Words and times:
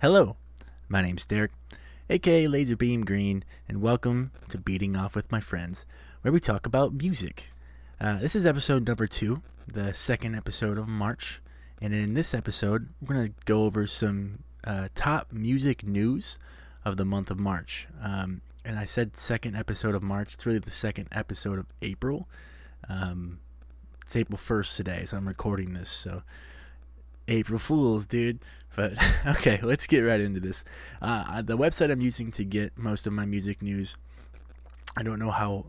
Hello, 0.00 0.36
my 0.88 1.02
name's 1.02 1.26
Derek, 1.26 1.50
aka 2.08 2.46
Laser 2.46 2.76
Beam 2.76 3.04
Green, 3.04 3.42
and 3.68 3.82
welcome 3.82 4.30
to 4.48 4.56
Beating 4.56 4.96
Off 4.96 5.16
with 5.16 5.32
My 5.32 5.40
Friends, 5.40 5.86
where 6.22 6.30
we 6.30 6.38
talk 6.38 6.66
about 6.66 6.94
music. 6.94 7.48
Uh, 8.00 8.20
this 8.20 8.36
is 8.36 8.46
episode 8.46 8.86
number 8.86 9.08
two, 9.08 9.42
the 9.66 9.92
second 9.92 10.36
episode 10.36 10.78
of 10.78 10.86
March, 10.86 11.40
and 11.82 11.92
in 11.92 12.14
this 12.14 12.32
episode, 12.32 12.90
we're 13.00 13.16
going 13.16 13.26
to 13.26 13.34
go 13.44 13.64
over 13.64 13.88
some 13.88 14.44
uh, 14.62 14.86
top 14.94 15.32
music 15.32 15.84
news 15.84 16.38
of 16.84 16.96
the 16.96 17.04
month 17.04 17.28
of 17.28 17.40
March. 17.40 17.88
Um, 18.00 18.42
and 18.64 18.78
I 18.78 18.84
said 18.84 19.16
second 19.16 19.56
episode 19.56 19.96
of 19.96 20.02
March, 20.04 20.34
it's 20.34 20.46
really 20.46 20.60
the 20.60 20.70
second 20.70 21.08
episode 21.10 21.58
of 21.58 21.66
April. 21.82 22.28
Um, 22.88 23.40
it's 24.02 24.14
April 24.14 24.38
1st 24.38 24.76
today, 24.76 25.00
as 25.02 25.12
I'm 25.12 25.26
recording 25.26 25.72
this, 25.72 25.90
so 25.90 26.22
April 27.28 27.58
Fools, 27.58 28.06
dude. 28.06 28.40
But 28.74 28.94
okay, 29.26 29.60
let's 29.62 29.86
get 29.86 30.00
right 30.00 30.20
into 30.20 30.40
this. 30.40 30.64
Uh, 31.00 31.42
the 31.42 31.56
website 31.56 31.90
I'm 31.90 32.00
using 32.00 32.30
to 32.32 32.44
get 32.44 32.76
most 32.76 33.06
of 33.06 33.12
my 33.12 33.26
music 33.26 33.62
news, 33.62 33.96
I 34.96 35.02
don't 35.02 35.18
know 35.18 35.30
how 35.30 35.66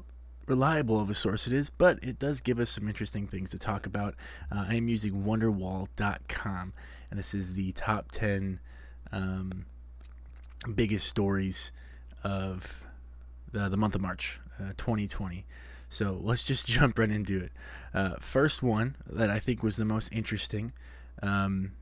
reliable 0.48 1.00
of 1.00 1.10
a 1.10 1.14
source 1.14 1.46
it 1.46 1.54
is, 1.54 1.70
but 1.70 2.00
it 2.04 2.18
does 2.18 2.42
give 2.42 2.60
us 2.60 2.72
some 2.72 2.88
interesting 2.88 3.28
things 3.28 3.52
to 3.52 3.60
talk 3.60 3.86
about. 3.86 4.16
Uh, 4.52 4.66
I 4.70 4.76
am 4.76 4.88
using 4.88 5.24
wonderwall.com, 5.24 6.74
and 7.12 7.20
this 7.20 7.34
is 7.34 7.54
the 7.54 7.72
top 7.74 8.12
10 8.12 8.60
um, 9.12 9.66
biggest 10.76 11.08
stories 11.08 11.72
of 12.24 12.86
the, 13.52 13.70
the 13.70 13.78
month 13.78 13.96
of 13.96 14.02
March, 14.02 14.40
uh, 14.60 14.74
2020. 14.78 15.46
So 15.88 16.20
let's 16.22 16.44
just 16.44 16.66
jump 16.68 16.98
right 16.98 17.10
into 17.10 17.40
it. 17.40 17.52
Uh, 17.94 18.16
first 18.20 18.64
one 18.64 18.96
that 19.08 19.30
I 19.30 19.40
think 19.40 19.64
was 19.64 19.78
the 19.78 19.86
most 19.86 20.12
interesting 20.12 20.74
um, 21.22 21.74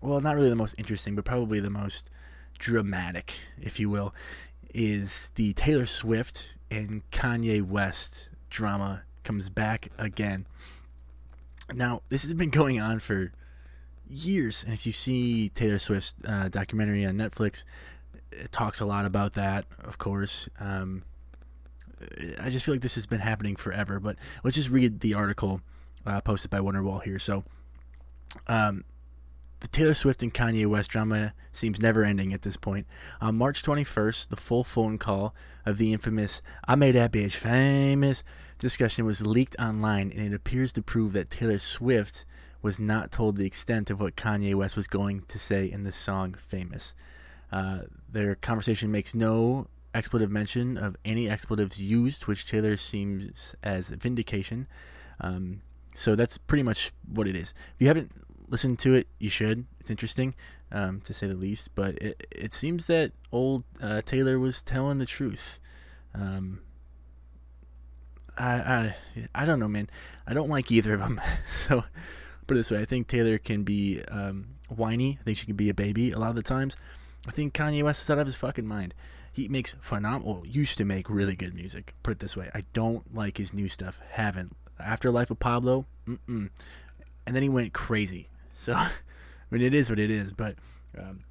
well, 0.00 0.20
not 0.20 0.36
really 0.36 0.50
the 0.50 0.56
most 0.56 0.74
interesting, 0.78 1.14
but 1.14 1.24
probably 1.24 1.60
the 1.60 1.70
most 1.70 2.10
dramatic, 2.58 3.34
if 3.60 3.80
you 3.80 3.90
will, 3.90 4.14
is 4.74 5.30
the 5.34 5.52
Taylor 5.54 5.86
Swift 5.86 6.54
and 6.70 7.08
Kanye 7.10 7.62
West 7.62 8.30
drama 8.50 9.02
comes 9.24 9.50
back 9.50 9.88
again. 9.98 10.46
Now, 11.72 12.00
this 12.08 12.22
has 12.22 12.34
been 12.34 12.50
going 12.50 12.80
on 12.80 12.98
for 12.98 13.32
years, 14.08 14.64
and 14.64 14.72
if 14.72 14.86
you 14.86 14.92
see 14.92 15.48
Taylor 15.48 15.78
Swift's 15.78 16.14
uh, 16.26 16.48
documentary 16.48 17.04
on 17.04 17.16
Netflix, 17.16 17.64
it 18.32 18.52
talks 18.52 18.80
a 18.80 18.86
lot 18.86 19.04
about 19.04 19.34
that, 19.34 19.66
of 19.84 19.98
course. 19.98 20.48
Um, 20.60 21.02
I 22.40 22.48
just 22.48 22.64
feel 22.64 22.74
like 22.74 22.82
this 22.82 22.94
has 22.94 23.06
been 23.06 23.20
happening 23.20 23.56
forever, 23.56 24.00
but 24.00 24.16
let's 24.44 24.56
just 24.56 24.70
read 24.70 25.00
the 25.00 25.14
article 25.14 25.60
uh, 26.06 26.20
posted 26.20 26.50
by 26.50 26.58
Wonderwall 26.58 27.02
here. 27.02 27.18
So, 27.18 27.42
um, 28.46 28.84
the 29.60 29.68
Taylor 29.68 29.94
Swift 29.94 30.22
and 30.22 30.32
Kanye 30.32 30.66
West 30.66 30.90
drama 30.90 31.34
seems 31.50 31.80
never 31.80 32.04
ending 32.04 32.32
at 32.32 32.42
this 32.42 32.56
point. 32.56 32.86
On 33.20 33.36
March 33.36 33.62
21st, 33.62 34.28
the 34.28 34.36
full 34.36 34.62
phone 34.62 34.98
call 34.98 35.34
of 35.66 35.78
the 35.78 35.92
infamous 35.92 36.40
I 36.66 36.76
Made 36.76 36.94
That 36.94 37.12
Bitch 37.12 37.34
Famous 37.34 38.22
discussion 38.58 39.04
was 39.04 39.26
leaked 39.26 39.56
online, 39.58 40.12
and 40.12 40.20
it 40.20 40.34
appears 40.34 40.72
to 40.74 40.82
prove 40.82 41.12
that 41.14 41.30
Taylor 41.30 41.58
Swift 41.58 42.24
was 42.62 42.78
not 42.78 43.10
told 43.10 43.36
the 43.36 43.46
extent 43.46 43.90
of 43.90 44.00
what 44.00 44.16
Kanye 44.16 44.54
West 44.54 44.76
was 44.76 44.86
going 44.86 45.22
to 45.28 45.38
say 45.38 45.70
in 45.70 45.82
the 45.82 45.92
song 45.92 46.34
Famous. 46.34 46.94
Uh, 47.50 47.80
their 48.08 48.34
conversation 48.34 48.90
makes 48.92 49.14
no 49.14 49.68
expletive 49.94 50.30
mention 50.30 50.76
of 50.76 50.96
any 51.04 51.28
expletives 51.28 51.80
used, 51.80 52.26
which 52.26 52.46
Taylor 52.46 52.76
seems 52.76 53.54
as 53.62 53.88
vindication. 53.90 54.68
Um, 55.20 55.62
so 55.98 56.14
that's 56.14 56.38
pretty 56.38 56.62
much 56.62 56.92
what 57.12 57.26
it 57.26 57.34
is. 57.34 57.52
If 57.74 57.82
you 57.82 57.88
haven't 57.88 58.12
listened 58.48 58.78
to 58.80 58.94
it, 58.94 59.08
you 59.18 59.28
should. 59.28 59.66
It's 59.80 59.90
interesting, 59.90 60.34
um, 60.70 61.00
to 61.02 61.12
say 61.12 61.26
the 61.26 61.34
least. 61.34 61.74
But 61.74 61.96
it 61.96 62.26
it 62.30 62.52
seems 62.52 62.86
that 62.86 63.12
old 63.32 63.64
uh, 63.82 64.02
Taylor 64.02 64.38
was 64.38 64.62
telling 64.62 64.98
the 64.98 65.06
truth. 65.06 65.58
Um, 66.14 66.60
I 68.36 68.94
I 69.16 69.28
I 69.34 69.44
don't 69.44 69.58
know, 69.58 69.68
man. 69.68 69.90
I 70.26 70.34
don't 70.34 70.48
like 70.48 70.70
either 70.70 70.94
of 70.94 71.00
them. 71.00 71.20
so 71.48 71.82
put 72.46 72.56
it 72.56 72.60
this 72.60 72.70
way: 72.70 72.80
I 72.80 72.84
think 72.84 73.08
Taylor 73.08 73.38
can 73.38 73.64
be 73.64 74.00
um, 74.04 74.54
whiny. 74.68 75.18
I 75.20 75.24
think 75.24 75.38
she 75.38 75.46
can 75.46 75.56
be 75.56 75.68
a 75.68 75.74
baby 75.74 76.12
a 76.12 76.18
lot 76.18 76.30
of 76.30 76.36
the 76.36 76.42
times. 76.42 76.76
I 77.26 77.32
think 77.32 77.54
Kanye 77.54 77.82
West 77.82 78.02
is 78.02 78.10
out 78.10 78.20
of 78.20 78.26
his 78.26 78.36
fucking 78.36 78.66
mind. 78.66 78.94
He 79.32 79.48
makes 79.48 79.74
phenomenal. 79.80 80.44
Used 80.46 80.78
to 80.78 80.84
make 80.84 81.10
really 81.10 81.34
good 81.34 81.54
music. 81.54 81.94
Put 82.04 82.12
it 82.12 82.18
this 82.20 82.36
way: 82.36 82.50
I 82.54 82.62
don't 82.72 83.12
like 83.12 83.38
his 83.38 83.52
new 83.52 83.68
stuff. 83.68 84.00
Haven't 84.10 84.56
Afterlife 84.80 85.30
of 85.30 85.38
Pablo, 85.38 85.86
mm-mm. 86.06 86.50
and 87.26 87.36
then 87.36 87.42
he 87.42 87.48
went 87.48 87.72
crazy. 87.72 88.28
So, 88.52 88.72
I 88.74 88.90
mean, 89.50 89.62
it 89.62 89.74
is 89.74 89.90
what 89.90 89.98
it 89.98 90.10
is. 90.10 90.32
But, 90.32 90.56
um, 90.96 91.24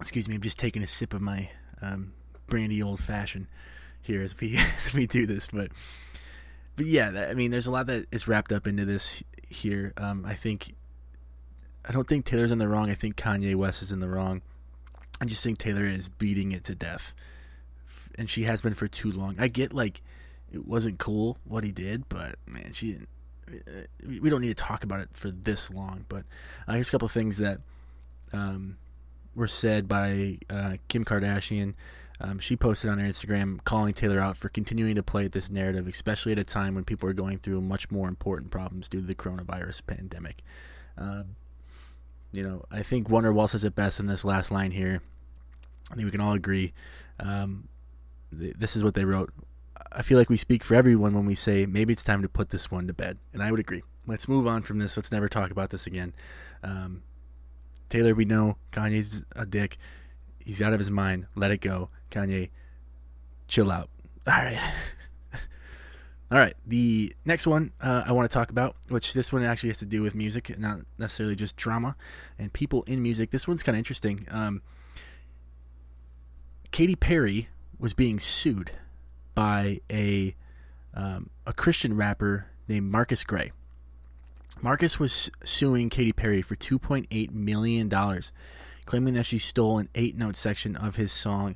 excuse 0.00 0.28
me, 0.28 0.34
I'm 0.34 0.40
just 0.40 0.58
taking 0.58 0.82
a 0.82 0.86
sip 0.86 1.14
of 1.14 1.20
my 1.20 1.50
um, 1.82 2.12
brandy 2.46 2.82
old 2.82 3.00
fashioned 3.00 3.46
here 4.02 4.22
as 4.22 4.38
we 4.38 4.56
as 4.86 4.94
we 4.94 5.06
do 5.06 5.26
this. 5.26 5.48
But, 5.48 5.70
but 6.76 6.86
yeah, 6.86 7.28
I 7.30 7.34
mean, 7.34 7.50
there's 7.50 7.66
a 7.66 7.72
lot 7.72 7.86
that 7.86 8.06
is 8.10 8.28
wrapped 8.28 8.52
up 8.52 8.66
into 8.66 8.84
this 8.84 9.22
here. 9.48 9.92
Um, 9.96 10.24
I 10.26 10.34
think, 10.34 10.74
I 11.88 11.92
don't 11.92 12.06
think 12.06 12.24
Taylor's 12.24 12.50
in 12.50 12.58
the 12.58 12.68
wrong. 12.68 12.90
I 12.90 12.94
think 12.94 13.16
Kanye 13.16 13.54
West 13.54 13.82
is 13.82 13.92
in 13.92 14.00
the 14.00 14.08
wrong. 14.08 14.42
I 15.20 15.24
just 15.24 15.42
think 15.42 15.58
Taylor 15.58 15.84
is 15.84 16.08
beating 16.08 16.52
it 16.52 16.64
to 16.64 16.74
death, 16.74 17.14
and 18.18 18.28
she 18.28 18.42
has 18.42 18.60
been 18.60 18.74
for 18.74 18.86
too 18.86 19.10
long. 19.10 19.36
I 19.38 19.48
get 19.48 19.72
like 19.72 20.02
it 20.52 20.66
wasn't 20.66 20.98
cool 20.98 21.38
what 21.44 21.64
he 21.64 21.72
did, 21.72 22.08
but 22.08 22.36
man, 22.46 22.72
she 22.72 22.92
didn't. 22.92 23.08
Uh, 23.48 23.82
we 24.20 24.28
don't 24.28 24.40
need 24.40 24.48
to 24.48 24.54
talk 24.54 24.82
about 24.82 25.00
it 25.00 25.08
for 25.12 25.30
this 25.30 25.70
long, 25.70 26.04
but 26.08 26.24
uh, 26.66 26.72
here's 26.72 26.88
a 26.88 26.90
couple 26.90 27.06
of 27.06 27.12
things 27.12 27.38
that 27.38 27.60
um, 28.32 28.76
were 29.34 29.46
said 29.46 29.86
by 29.86 30.38
uh, 30.50 30.76
Kim 30.88 31.04
Kardashian. 31.04 31.74
Um, 32.20 32.38
she 32.38 32.56
posted 32.56 32.90
on 32.90 32.98
her 32.98 33.06
Instagram 33.06 33.62
calling 33.64 33.92
Taylor 33.92 34.18
out 34.20 34.36
for 34.36 34.48
continuing 34.48 34.94
to 34.94 35.02
play 35.02 35.28
this 35.28 35.50
narrative, 35.50 35.86
especially 35.86 36.32
at 36.32 36.38
a 36.38 36.44
time 36.44 36.74
when 36.74 36.84
people 36.84 37.08
are 37.08 37.12
going 37.12 37.38
through 37.38 37.60
much 37.60 37.90
more 37.90 38.08
important 38.08 38.50
problems 38.50 38.88
due 38.88 39.00
to 39.00 39.06
the 39.06 39.14
coronavirus 39.14 39.86
pandemic. 39.86 40.42
Um, 40.96 41.36
you 42.32 42.42
know, 42.42 42.64
I 42.70 42.82
think 42.82 43.08
Wonderwall 43.08 43.48
says 43.48 43.64
it 43.64 43.74
best 43.74 44.00
in 44.00 44.06
this 44.06 44.24
last 44.24 44.50
line 44.50 44.70
here. 44.70 45.02
I 45.90 45.94
think 45.94 46.06
we 46.06 46.10
can 46.10 46.20
all 46.20 46.32
agree. 46.32 46.72
Um, 47.20 47.68
th- 48.36 48.54
this 48.56 48.76
is 48.76 48.82
what 48.82 48.94
they 48.94 49.04
wrote. 49.04 49.32
I 49.92 50.02
feel 50.02 50.18
like 50.18 50.28
we 50.28 50.36
speak 50.36 50.62
for 50.64 50.74
everyone 50.74 51.14
when 51.14 51.26
we 51.26 51.34
say 51.34 51.66
maybe 51.66 51.92
it's 51.92 52.04
time 52.04 52.22
to 52.22 52.28
put 52.28 52.50
this 52.50 52.70
one 52.70 52.86
to 52.86 52.92
bed, 52.92 53.18
and 53.32 53.42
I 53.42 53.50
would 53.50 53.60
agree. 53.60 53.82
Let's 54.06 54.28
move 54.28 54.46
on 54.46 54.62
from 54.62 54.78
this. 54.78 54.96
Let's 54.96 55.10
never 55.10 55.28
talk 55.28 55.50
about 55.50 55.70
this 55.70 55.86
again. 55.86 56.14
Um, 56.62 57.02
Taylor, 57.88 58.14
we 58.14 58.24
know 58.24 58.56
Kanye's 58.72 59.24
a 59.34 59.46
dick. 59.46 59.78
He's 60.38 60.62
out 60.62 60.72
of 60.72 60.78
his 60.78 60.90
mind. 60.90 61.26
Let 61.34 61.50
it 61.50 61.60
go, 61.60 61.90
Kanye. 62.10 62.50
Chill 63.48 63.70
out. 63.70 63.90
All 64.26 64.34
right. 64.34 64.58
All 66.30 66.38
right. 66.38 66.54
The 66.66 67.14
next 67.24 67.46
one 67.46 67.72
uh, 67.80 68.04
I 68.06 68.12
want 68.12 68.28
to 68.30 68.34
talk 68.34 68.50
about, 68.50 68.76
which 68.88 69.12
this 69.12 69.32
one 69.32 69.44
actually 69.44 69.70
has 69.70 69.78
to 69.78 69.86
do 69.86 70.02
with 70.02 70.14
music, 70.14 70.56
not 70.58 70.80
necessarily 70.98 71.36
just 71.36 71.56
drama 71.56 71.96
and 72.38 72.52
people 72.52 72.82
in 72.84 73.02
music. 73.02 73.30
This 73.30 73.46
one's 73.46 73.62
kind 73.62 73.76
of 73.76 73.78
interesting. 73.78 74.26
Um, 74.30 74.62
Katy 76.72 76.96
Perry 76.96 77.48
was 77.78 77.94
being 77.94 78.18
sued 78.18 78.72
by 79.36 79.80
a 79.88 80.34
um, 80.94 81.30
a 81.46 81.52
Christian 81.52 81.94
rapper 81.94 82.46
named 82.66 82.90
Marcus 82.90 83.22
Gray. 83.22 83.52
Marcus 84.62 84.98
was 84.98 85.30
suing 85.44 85.90
Katy 85.90 86.12
Perry 86.12 86.42
for 86.42 86.56
2.8 86.56 87.30
million 87.30 87.88
dollars, 87.88 88.32
claiming 88.86 89.14
that 89.14 89.26
she 89.26 89.38
stole 89.38 89.78
an 89.78 89.88
eight-note 89.94 90.34
section 90.34 90.74
of 90.74 90.96
his 90.96 91.12
song 91.12 91.54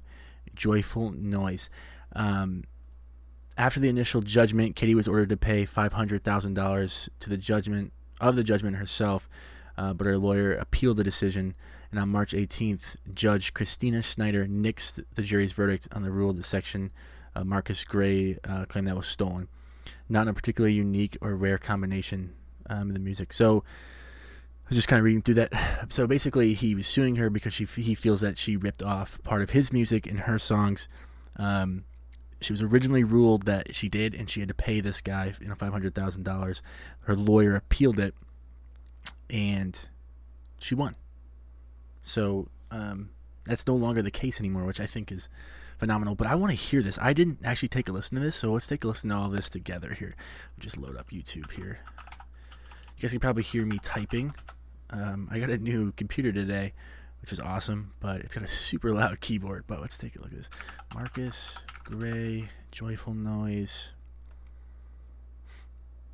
"Joyful 0.55 1.11
Noise." 1.11 1.69
Um, 2.15 2.65
after 3.57 3.81
the 3.81 3.89
initial 3.89 4.21
judgment, 4.21 4.77
Katy 4.77 4.95
was 4.95 5.09
ordered 5.09 5.29
to 5.31 5.37
pay 5.37 5.65
$500,000 5.65 7.09
to 7.19 7.31
the 7.31 7.37
judgment 7.37 7.93
of 8.21 8.37
the 8.37 8.45
judgment 8.45 8.77
herself, 8.77 9.29
uh, 9.77 9.93
but 9.93 10.07
her 10.07 10.17
lawyer 10.17 10.53
appealed 10.53 10.97
the 10.97 11.05
decision. 11.05 11.55
And 11.91 11.99
on 11.99 12.09
March 12.09 12.33
18th, 12.33 12.97
Judge 13.13 13.53
Christina 13.53 14.03
Snyder 14.03 14.47
nixed 14.47 15.05
the 15.15 15.23
jury's 15.23 15.53
verdict 15.53 15.89
on 15.93 16.03
the 16.03 16.11
rule 16.11 16.33
the 16.33 16.43
section 16.43 16.91
uh, 17.35 17.45
Marcus 17.45 17.85
Gray 17.85 18.39
uh, 18.45 18.65
claimed 18.67 18.89
that 18.89 18.97
was 18.97 19.07
stolen. 19.07 19.49
Not 20.09 20.23
in 20.23 20.29
a 20.29 20.35
particularly 20.35 20.75
unique 20.75 21.17
or 21.21 21.35
rare 21.35 21.59
combination 21.59 22.35
um, 22.69 22.89
in 22.89 22.95
the 22.95 23.01
music. 23.01 23.33
So 23.33 23.59
I 23.59 24.69
was 24.69 24.77
just 24.77 24.89
kind 24.89 24.99
of 24.99 25.05
reading 25.05 25.23
through 25.23 25.35
that. 25.35 25.53
So 25.91 26.07
basically, 26.07 26.55
he 26.55 26.75
was 26.75 26.87
suing 26.87 27.17
her 27.17 27.31
because 27.31 27.53
she 27.53 27.65
he 27.65 27.95
feels 27.95 28.21
that 28.21 28.39
she 28.39 28.57
ripped 28.57 28.83
off 28.83 29.21
part 29.23 29.43
of 29.43 29.51
his 29.51 29.73
music 29.73 30.07
in 30.07 30.19
her 30.19 30.39
songs. 30.39 30.89
Um, 31.37 31.85
she 32.41 32.53
was 32.53 32.63
originally 32.63 33.05
ruled 33.05 33.45
that 33.47 33.75
she 33.75 33.89
did, 33.89 34.15
and 34.15 34.31
she 34.31 34.41
had 34.41 34.49
to 34.49 34.55
pay 34.55 34.81
this 34.81 35.01
guy, 35.01 35.33
you 35.41 35.49
know, 35.49 35.55
five 35.55 35.73
hundred 35.73 35.95
thousand 35.95 36.25
dollars. 36.25 36.63
Her 37.01 37.17
lawyer 37.17 37.57
appealed 37.57 37.99
it, 37.99 38.15
and 39.29 39.89
she 40.59 40.75
won. 40.75 40.95
So 42.03 42.49
um, 42.71 43.11
that's 43.45 43.67
no 43.67 43.75
longer 43.75 44.03
the 44.03 44.11
case 44.11 44.41
anymore, 44.41 44.65
which 44.65 44.81
I 44.81 44.87
think 44.87 45.11
is 45.11 45.29
phenomenal. 45.81 46.15
But 46.15 46.29
I 46.29 46.37
want 46.37 46.53
to 46.53 46.57
hear 46.57 46.83
this. 46.83 46.99
I 47.01 47.13
didn't 47.13 47.39
actually 47.45 47.69
take 47.69 47.89
a 47.89 47.93
listen 47.93 48.17
to 48.17 48.23
this, 48.23 48.37
so 48.37 48.53
let's 48.53 48.67
take 48.67 48.85
a 48.85 48.89
listen 48.89 49.11
to 49.11 49.17
all 49.17 49.31
this 49.31 49.49
together 49.49 49.95
here. 49.95 50.15
Just 50.59 50.79
load 50.79 50.97
up 50.97 51.11
YouTube 51.11 51.51
here. 51.53 51.81
You 52.97 53.03
guys 53.03 53.11
can 53.11 53.21
probably 53.21 53.43
hear 53.43 53.65
me 53.65 53.79
typing 53.83 54.33
Um, 54.91 55.29
I 55.31 55.39
got 55.39 55.51
a 55.51 55.57
new 55.57 55.93
computer 55.93 56.33
today, 56.33 56.75
which 57.23 57.33
is 57.33 57.41
awesome, 57.41 57.93
but 57.99 58.21
it's 58.21 58.35
got 58.35 58.45
a 58.45 58.49
super 58.49 58.93
loud 58.93 59.21
keyboard. 59.27 59.65
But 59.67 59.81
let's 59.81 59.97
take 59.97 60.17
a 60.17 60.19
look 60.21 60.31
at 60.31 60.37
this. 60.37 60.51
Marcus 60.95 61.59
Gray, 61.85 62.51
Joyful 62.71 63.15
Noise. 63.15 63.93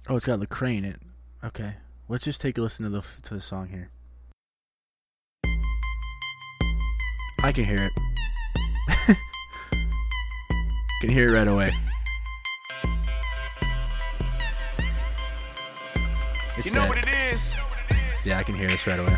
Oh, 0.08 0.14
it's 0.14 0.24
got 0.24 0.38
Lecrae 0.38 0.78
in 0.78 0.84
it. 0.84 1.00
Okay, 1.42 1.74
let's 2.08 2.24
just 2.24 2.40
take 2.40 2.56
a 2.56 2.62
listen 2.62 2.84
to 2.84 2.90
the 2.90 3.00
to 3.22 3.34
the 3.34 3.40
song 3.40 3.68
here. 3.68 3.90
I 7.42 7.52
can 7.52 7.64
hear 7.64 7.90
it. 7.90 9.16
can 11.00 11.10
hear 11.10 11.28
it 11.28 11.32
right 11.32 11.48
away. 11.48 11.70
It's 16.56 16.68
You 16.68 16.74
know 16.74 16.80
that. 16.80 16.88
what 16.88 16.98
it 16.98 17.08
is? 17.32 17.56
Yeah, 18.24 18.38
I 18.38 18.42
can 18.42 18.54
hear 18.54 18.68
this 18.68 18.86
right 18.86 18.98
away. 18.98 19.16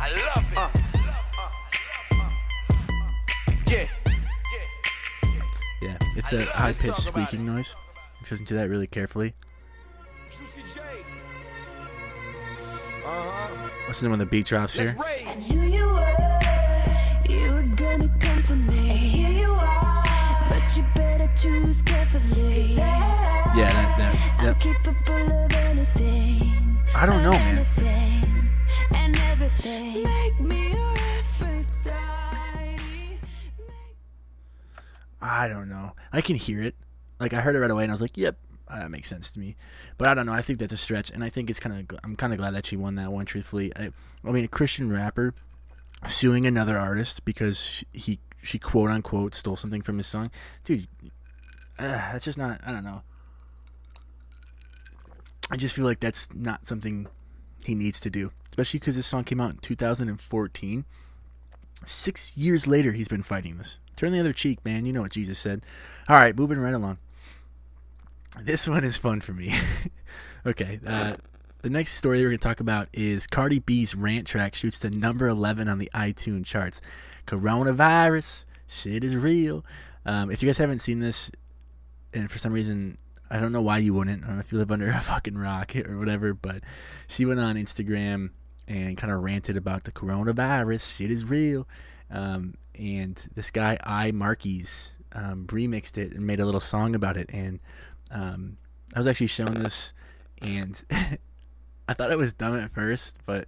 I 0.00 0.10
love 0.10 0.52
it. 0.52 0.82
yeah. 3.70 3.86
Yeah, 5.82 5.96
it's 6.16 6.32
a 6.32 6.42
high 6.44 6.68
pitched 6.72 6.82
song 6.82 6.88
about 6.90 7.00
squeaking 7.02 7.44
noise. 7.46 7.76
Just 8.20 8.32
listen 8.32 8.46
to 8.46 8.54
that 8.54 8.68
really 8.70 8.86
carefully. 8.86 9.34
Uh-huh. 13.04 13.68
Listen 13.88 14.04
to 14.06 14.10
when 14.10 14.18
the 14.18 14.26
beat 14.26 14.46
drops 14.46 14.76
Let's 14.76 14.90
here. 14.90 14.98
Choose 21.40 21.82
carefully. 21.82 22.74
Yeah, 22.74 23.72
that, 23.72 24.36
that, 24.38 24.48
I'm 24.48 24.54
capable 24.60 25.44
of 25.44 25.52
anything. 25.52 26.78
I 26.94 27.06
don't 27.06 27.22
know, 27.22 27.32
man. 27.32 27.66
and 28.94 29.20
everything. 29.30 30.02
Make 30.02 30.40
me. 30.40 30.74
I 35.20 35.48
don't 35.48 35.68
know. 35.68 35.94
I 36.12 36.20
can 36.20 36.36
hear 36.36 36.62
it. 36.62 36.74
Like 37.18 37.32
I 37.32 37.40
heard 37.40 37.56
it 37.56 37.60
right 37.60 37.70
away, 37.70 37.82
and 37.82 37.90
I 37.90 37.94
was 37.94 38.00
like, 38.00 38.16
"Yep, 38.16 38.36
uh, 38.68 38.78
that 38.78 38.90
makes 38.90 39.08
sense 39.08 39.32
to 39.32 39.40
me." 39.40 39.56
But 39.96 40.08
I 40.08 40.14
don't 40.14 40.26
know. 40.26 40.32
I 40.32 40.42
think 40.42 40.58
that's 40.60 40.72
a 40.72 40.76
stretch, 40.76 41.10
and 41.10 41.24
I 41.24 41.28
think 41.28 41.50
it's 41.50 41.58
kind 41.58 41.90
of. 41.90 41.98
I'm 42.04 42.16
kind 42.16 42.32
of 42.32 42.38
glad 42.38 42.54
that 42.54 42.66
she 42.66 42.76
won 42.76 42.94
that 42.96 43.12
one. 43.12 43.26
Truthfully, 43.26 43.72
I, 43.76 43.90
I 44.24 44.30
mean, 44.30 44.44
a 44.44 44.48
Christian 44.48 44.92
rapper 44.92 45.34
suing 46.06 46.46
another 46.46 46.78
artist 46.78 47.24
because 47.24 47.84
he 47.92 48.20
she 48.42 48.58
quote 48.58 48.90
unquote 48.90 49.34
stole 49.34 49.56
something 49.56 49.82
from 49.82 49.98
his 49.98 50.06
song, 50.06 50.30
dude. 50.64 50.86
Uh, 51.78 51.92
that's 52.12 52.24
just 52.24 52.38
not. 52.38 52.60
I 52.66 52.72
don't 52.72 52.84
know. 52.84 53.02
I 55.50 55.56
just 55.56 55.74
feel 55.74 55.84
like 55.84 56.00
that's 56.00 56.32
not 56.34 56.66
something 56.66 57.06
he 57.64 57.74
needs 57.74 58.00
to 58.00 58.10
do, 58.10 58.32
especially 58.50 58.80
because 58.80 58.96
this 58.96 59.06
song 59.06 59.24
came 59.24 59.40
out 59.40 59.50
in 59.50 59.56
2014. 59.58 60.84
Six 61.84 62.36
years 62.36 62.66
later, 62.66 62.92
he's 62.92 63.08
been 63.08 63.22
fighting 63.22 63.56
this. 63.56 63.78
Turn 63.96 64.12
the 64.12 64.20
other 64.20 64.32
cheek, 64.32 64.64
man. 64.64 64.84
You 64.84 64.92
know 64.92 65.02
what 65.02 65.12
Jesus 65.12 65.38
said. 65.38 65.62
All 66.08 66.16
right, 66.16 66.36
moving 66.36 66.58
right 66.58 66.74
along. 66.74 66.98
This 68.40 68.68
one 68.68 68.84
is 68.84 68.98
fun 68.98 69.20
for 69.20 69.32
me. 69.32 69.52
okay, 70.46 70.80
uh, 70.86 71.14
the 71.62 71.70
next 71.70 71.94
story 71.94 72.18
we're 72.20 72.28
going 72.28 72.38
to 72.38 72.42
talk 72.42 72.60
about 72.60 72.88
is 72.92 73.26
Cardi 73.26 73.58
B's 73.58 73.94
rant 73.94 74.26
track 74.26 74.54
shoots 74.54 74.78
to 74.80 74.90
number 74.90 75.26
11 75.26 75.68
on 75.68 75.78
the 75.78 75.90
iTunes 75.94 76.46
charts. 76.46 76.80
Coronavirus, 77.26 78.44
shit 78.68 79.02
is 79.02 79.16
real. 79.16 79.64
Um, 80.06 80.30
if 80.30 80.42
you 80.42 80.48
guys 80.48 80.58
haven't 80.58 80.78
seen 80.78 81.00
this, 81.00 81.30
and 82.12 82.30
for 82.30 82.38
some 82.38 82.52
reason, 82.52 82.98
I 83.30 83.38
don't 83.38 83.52
know 83.52 83.62
why 83.62 83.78
you 83.78 83.94
wouldn't. 83.94 84.24
I 84.24 84.26
don't 84.26 84.36
know 84.36 84.40
if 84.40 84.52
you 84.52 84.58
live 84.58 84.72
under 84.72 84.88
a 84.88 84.98
fucking 85.00 85.36
rock 85.36 85.74
or 85.76 85.98
whatever, 85.98 86.34
but 86.34 86.62
she 87.06 87.24
went 87.24 87.40
on 87.40 87.56
Instagram 87.56 88.30
and 88.66 88.96
kind 88.96 89.12
of 89.12 89.22
ranted 89.22 89.56
about 89.56 89.84
the 89.84 89.92
coronavirus. 89.92 90.96
Shit 90.96 91.10
is 91.10 91.24
real. 91.24 91.66
Um, 92.10 92.54
and 92.74 93.16
this 93.34 93.50
guy, 93.50 93.78
iMarkkeyz, 93.84 94.92
um, 95.12 95.46
remixed 95.46 95.98
it 95.98 96.12
and 96.12 96.26
made 96.26 96.40
a 96.40 96.44
little 96.44 96.60
song 96.60 96.94
about 96.94 97.16
it. 97.16 97.28
And 97.32 97.60
um, 98.10 98.56
I 98.94 98.98
was 98.98 99.06
actually 99.06 99.26
shown 99.28 99.54
this, 99.54 99.92
and 100.40 100.82
I 101.88 101.94
thought 101.94 102.10
it 102.10 102.18
was 102.18 102.32
dumb 102.32 102.58
at 102.58 102.70
first, 102.70 103.18
but 103.26 103.46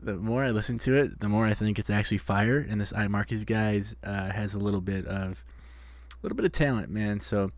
the 0.00 0.14
more 0.14 0.44
I 0.44 0.50
listen 0.50 0.78
to 0.78 0.96
it, 0.96 1.20
the 1.20 1.28
more 1.28 1.46
I 1.46 1.54
think 1.54 1.78
it's 1.78 1.90
actually 1.90 2.18
fire. 2.18 2.58
And 2.58 2.80
this 2.80 2.92
iMarkkeyz 2.92 3.46
guys 3.46 3.96
uh, 4.04 4.30
has 4.30 4.54
a 4.54 4.58
little 4.58 4.80
bit 4.80 5.06
of 5.06 5.44
a 6.12 6.16
little 6.22 6.36
bit 6.36 6.44
of 6.44 6.52
talent, 6.52 6.90
man. 6.90 7.20
So, 7.20 7.50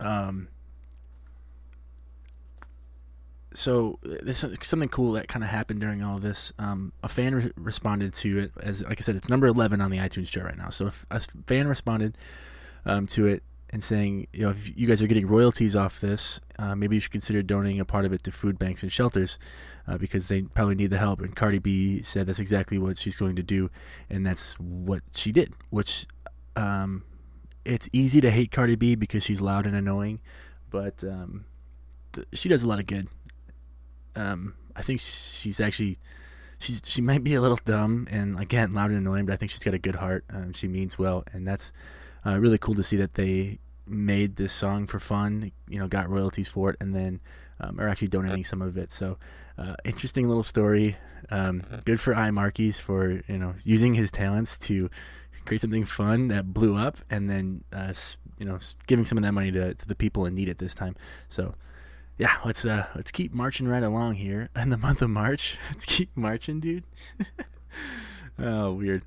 um, 0.00 0.48
so 3.54 3.98
this 4.02 4.44
is 4.44 4.56
something 4.62 4.88
cool 4.88 5.12
that 5.12 5.26
kind 5.26 5.42
of 5.42 5.50
happened 5.50 5.80
during 5.80 6.02
all 6.02 6.18
this. 6.18 6.52
Um, 6.58 6.92
a 7.02 7.08
fan 7.08 7.34
re- 7.34 7.52
responded 7.56 8.12
to 8.14 8.38
it 8.38 8.52
as, 8.62 8.82
like 8.82 9.00
I 9.00 9.02
said, 9.02 9.16
it's 9.16 9.28
number 9.28 9.46
eleven 9.46 9.80
on 9.80 9.90
the 9.90 9.98
iTunes 9.98 10.30
chart 10.30 10.46
right 10.46 10.58
now. 10.58 10.70
So 10.70 10.86
if 10.86 11.06
a 11.10 11.18
fan 11.18 11.66
responded 11.66 12.16
um, 12.84 13.06
to 13.08 13.26
it 13.26 13.42
and 13.70 13.82
saying, 13.82 14.28
you 14.32 14.44
know, 14.44 14.50
if 14.50 14.78
you 14.78 14.86
guys 14.86 15.02
are 15.02 15.06
getting 15.06 15.26
royalties 15.26 15.76
off 15.76 16.00
this, 16.00 16.40
uh, 16.58 16.74
maybe 16.74 16.96
you 16.96 17.00
should 17.00 17.12
consider 17.12 17.42
donating 17.42 17.80
a 17.80 17.84
part 17.84 18.04
of 18.04 18.12
it 18.12 18.22
to 18.22 18.30
food 18.30 18.58
banks 18.58 18.82
and 18.82 18.90
shelters 18.90 19.38
uh, 19.86 19.98
because 19.98 20.28
they 20.28 20.42
probably 20.42 20.74
need 20.74 20.90
the 20.90 20.98
help. 20.98 21.20
And 21.20 21.34
Cardi 21.36 21.58
B 21.58 22.00
said 22.02 22.26
that's 22.26 22.38
exactly 22.38 22.78
what 22.78 22.98
she's 22.98 23.16
going 23.16 23.36
to 23.36 23.42
do, 23.42 23.70
and 24.08 24.24
that's 24.24 24.54
what 24.60 25.02
she 25.14 25.32
did. 25.32 25.52
Which 25.70 26.06
um, 26.56 27.04
it's 27.68 27.88
easy 27.92 28.20
to 28.22 28.30
hate 28.30 28.50
Cardi 28.50 28.76
B 28.76 28.94
because 28.94 29.22
she's 29.22 29.40
loud 29.40 29.66
and 29.66 29.76
annoying, 29.76 30.20
but 30.70 31.04
um, 31.04 31.44
th- 32.12 32.26
she 32.32 32.48
does 32.48 32.64
a 32.64 32.68
lot 32.68 32.78
of 32.78 32.86
good. 32.86 33.08
Um, 34.16 34.54
I 34.74 34.82
think 34.82 35.00
she's 35.00 35.60
actually 35.60 35.98
she's 36.58 36.80
she 36.84 37.00
might 37.00 37.22
be 37.22 37.34
a 37.34 37.40
little 37.40 37.58
dumb 37.64 38.08
and 38.10 38.38
again 38.40 38.72
loud 38.72 38.90
and 38.90 38.98
annoying, 38.98 39.26
but 39.26 39.34
I 39.34 39.36
think 39.36 39.50
she's 39.50 39.62
got 39.62 39.74
a 39.74 39.78
good 39.78 39.96
heart. 39.96 40.24
Um, 40.30 40.54
she 40.54 40.66
means 40.66 40.98
well, 40.98 41.24
and 41.32 41.46
that's 41.46 41.72
uh, 42.24 42.38
really 42.38 42.58
cool 42.58 42.74
to 42.74 42.82
see 42.82 42.96
that 42.96 43.14
they 43.14 43.58
made 43.86 44.36
this 44.36 44.52
song 44.52 44.86
for 44.86 44.98
fun. 44.98 45.52
You 45.68 45.78
know, 45.78 45.88
got 45.88 46.08
royalties 46.08 46.48
for 46.48 46.70
it, 46.70 46.76
and 46.80 46.94
then 46.94 47.20
um, 47.60 47.78
are 47.78 47.88
actually 47.88 48.08
donating 48.08 48.44
some 48.44 48.62
of 48.62 48.78
it. 48.78 48.90
So, 48.90 49.18
uh, 49.58 49.74
interesting 49.84 50.26
little 50.26 50.42
story. 50.42 50.96
Um, 51.30 51.62
good 51.84 52.00
for 52.00 52.14
iMarkkeyz 52.14 52.80
for 52.80 53.10
you 53.10 53.38
know 53.38 53.54
using 53.62 53.94
his 53.94 54.10
talents 54.10 54.56
to 54.60 54.88
create 55.48 55.62
something 55.62 55.84
fun 55.84 56.28
that 56.28 56.52
blew 56.52 56.76
up, 56.76 56.98
and 57.10 57.28
then 57.28 57.64
uh, 57.72 57.92
you 58.38 58.44
know 58.44 58.58
giving 58.86 59.06
some 59.06 59.16
of 59.16 59.24
that 59.24 59.32
money 59.32 59.50
to, 59.50 59.74
to 59.74 59.88
the 59.88 59.94
people 59.94 60.26
in 60.26 60.34
need 60.34 60.48
at 60.48 60.58
this 60.58 60.74
time. 60.74 60.94
So, 61.28 61.54
yeah, 62.18 62.36
let's 62.44 62.64
uh 62.64 62.86
let's 62.94 63.10
keep 63.10 63.32
marching 63.32 63.66
right 63.66 63.82
along 63.82 64.14
here 64.16 64.50
in 64.56 64.68
the 64.68 64.76
month 64.76 65.00
of 65.00 65.10
March. 65.10 65.56
Let's 65.70 65.86
keep 65.86 66.14
marching, 66.14 66.60
dude. 66.60 66.84
oh, 68.38 68.72
weird. 68.72 69.02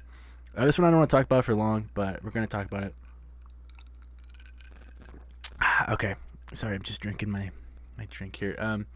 Uh, 0.58 0.66
this 0.66 0.80
one 0.80 0.88
I 0.88 0.92
don't 0.92 1.00
want 1.00 1.10
to 1.12 1.16
talk 1.16 1.26
about 1.26 1.46
for 1.46 1.56
long, 1.56 1.90
but 1.94 2.24
we're 2.24 2.32
gonna 2.32 2.48
talk 2.48 2.66
about 2.66 2.84
it. 2.84 2.96
okay, 5.90 6.16
sorry, 6.54 6.76
I'm 6.76 6.82
just 6.82 7.02
drinking 7.02 7.30
my 7.30 7.52
my 7.98 8.08
drink 8.10 8.36
here. 8.38 8.56
Um, 8.58 8.88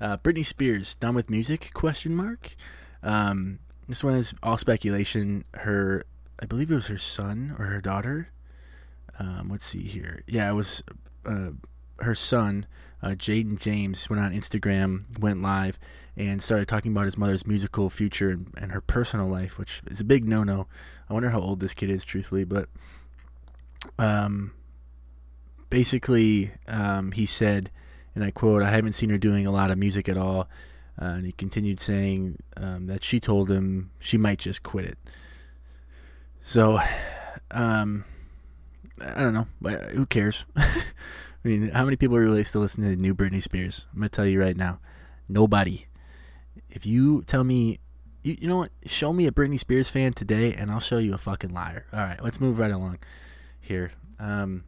uh, 0.00 0.16
Britney 0.16 0.44
Spears 0.44 0.96
done 0.96 1.14
with 1.14 1.30
music? 1.30 1.70
Question 1.72 2.16
mark. 2.16 2.56
Um, 3.02 3.60
this 3.88 4.02
one 4.02 4.14
is 4.14 4.34
all 4.42 4.56
speculation. 4.56 5.44
Her, 5.54 6.04
I 6.40 6.46
believe 6.46 6.70
it 6.70 6.74
was 6.74 6.86
her 6.86 6.98
son 6.98 7.54
or 7.58 7.66
her 7.66 7.80
daughter. 7.80 8.30
Um, 9.18 9.48
let's 9.50 9.66
see 9.66 9.82
here. 9.82 10.22
Yeah, 10.26 10.50
it 10.50 10.54
was 10.54 10.82
uh, 11.26 11.50
her 11.98 12.14
son, 12.14 12.66
uh, 13.02 13.08
Jayden 13.10 13.60
James, 13.60 14.08
went 14.08 14.22
on 14.22 14.32
Instagram, 14.32 15.18
went 15.20 15.42
live, 15.42 15.78
and 16.16 16.42
started 16.42 16.66
talking 16.66 16.92
about 16.92 17.04
his 17.04 17.18
mother's 17.18 17.46
musical 17.46 17.90
future 17.90 18.30
and, 18.30 18.52
and 18.56 18.72
her 18.72 18.80
personal 18.80 19.26
life, 19.26 19.58
which 19.58 19.82
is 19.86 20.00
a 20.00 20.04
big 20.04 20.26
no-no. 20.26 20.66
I 21.08 21.12
wonder 21.12 21.30
how 21.30 21.40
old 21.40 21.60
this 21.60 21.74
kid 21.74 21.90
is, 21.90 22.04
truthfully, 22.04 22.44
but 22.44 22.68
um, 23.98 24.52
basically, 25.68 26.52
um, 26.66 27.12
he 27.12 27.26
said, 27.26 27.70
and 28.14 28.24
I 28.24 28.30
quote, 28.30 28.62
"I 28.62 28.70
haven't 28.70 28.94
seen 28.94 29.10
her 29.10 29.18
doing 29.18 29.46
a 29.46 29.52
lot 29.52 29.70
of 29.70 29.78
music 29.78 30.08
at 30.08 30.16
all." 30.16 30.48
Uh, 31.00 31.16
and 31.16 31.26
he 31.26 31.32
continued 31.32 31.80
saying 31.80 32.38
um, 32.56 32.86
that 32.86 33.02
she 33.02 33.20
told 33.20 33.50
him 33.50 33.90
she 33.98 34.18
might 34.18 34.38
just 34.38 34.62
quit 34.62 34.84
it. 34.84 34.98
So, 36.40 36.80
um, 37.50 38.04
I 39.00 39.20
don't 39.20 39.34
know, 39.34 39.46
but 39.60 39.90
who 39.90 40.06
cares? 40.06 40.44
I 40.56 41.48
mean, 41.48 41.70
how 41.70 41.84
many 41.84 41.96
people 41.96 42.16
are 42.16 42.22
really 42.22 42.44
still 42.44 42.60
listening 42.60 42.94
to 42.94 43.00
new 43.00 43.14
Britney 43.14 43.42
Spears? 43.42 43.86
I'm 43.92 44.00
gonna 44.00 44.08
tell 44.08 44.26
you 44.26 44.40
right 44.40 44.56
now, 44.56 44.80
nobody. 45.28 45.86
If 46.68 46.86
you 46.86 47.22
tell 47.22 47.44
me, 47.44 47.78
you, 48.22 48.36
you 48.40 48.48
know 48.48 48.58
what? 48.58 48.72
Show 48.86 49.12
me 49.12 49.26
a 49.26 49.32
Britney 49.32 49.58
Spears 49.58 49.90
fan 49.90 50.12
today, 50.12 50.52
and 50.52 50.70
I'll 50.70 50.80
show 50.80 50.98
you 50.98 51.14
a 51.14 51.18
fucking 51.18 51.52
liar. 51.52 51.86
All 51.92 52.00
right, 52.00 52.22
let's 52.22 52.40
move 52.40 52.58
right 52.58 52.70
along 52.70 52.98
here. 53.60 53.92
Um, 54.18 54.64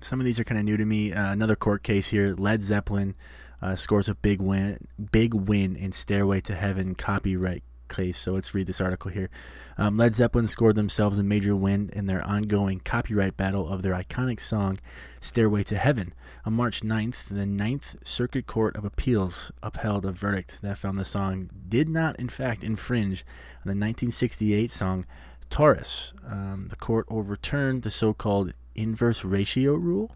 some 0.00 0.20
of 0.20 0.26
these 0.26 0.38
are 0.38 0.44
kind 0.44 0.58
of 0.58 0.64
new 0.64 0.76
to 0.76 0.84
me. 0.84 1.12
Uh, 1.12 1.32
another 1.32 1.56
court 1.56 1.82
case 1.82 2.08
here. 2.08 2.34
Led 2.36 2.62
Zeppelin 2.62 3.14
uh, 3.62 3.76
scores 3.76 4.08
a 4.08 4.14
big 4.14 4.40
win, 4.40 4.86
big 5.12 5.32
win 5.32 5.76
in 5.76 5.92
Stairway 5.92 6.40
to 6.42 6.54
Heaven 6.54 6.94
copyright 6.94 7.62
case. 7.88 8.18
So 8.18 8.32
let's 8.32 8.54
read 8.54 8.66
this 8.66 8.80
article 8.80 9.10
here. 9.10 9.30
Um, 9.78 9.96
Led 9.96 10.14
Zeppelin 10.14 10.48
scored 10.48 10.76
themselves 10.76 11.18
a 11.18 11.22
major 11.22 11.54
win 11.54 11.90
in 11.92 12.06
their 12.06 12.24
ongoing 12.26 12.80
copyright 12.80 13.36
battle 13.36 13.68
of 13.68 13.82
their 13.82 13.94
iconic 13.94 14.40
song 14.40 14.78
Stairway 15.20 15.64
to 15.64 15.76
Heaven. 15.76 16.14
On 16.44 16.52
March 16.52 16.82
9th, 16.82 17.28
the 17.28 17.46
Ninth 17.46 17.96
Circuit 18.04 18.46
Court 18.46 18.76
of 18.76 18.84
Appeals 18.84 19.50
upheld 19.62 20.04
a 20.06 20.12
verdict 20.12 20.62
that 20.62 20.78
found 20.78 20.98
the 20.98 21.04
song 21.04 21.50
did 21.68 21.88
not, 21.88 22.16
in 22.16 22.28
fact, 22.28 22.62
infringe 22.62 23.24
on 23.56 23.64
the 23.64 23.70
1968 23.70 24.70
song 24.70 25.06
Taurus. 25.50 26.12
Um, 26.26 26.66
the 26.70 26.76
court 26.76 27.06
overturned 27.08 27.82
the 27.82 27.90
so 27.90 28.12
called 28.12 28.52
inverse 28.74 29.24
ratio 29.24 29.74
rule, 29.74 30.14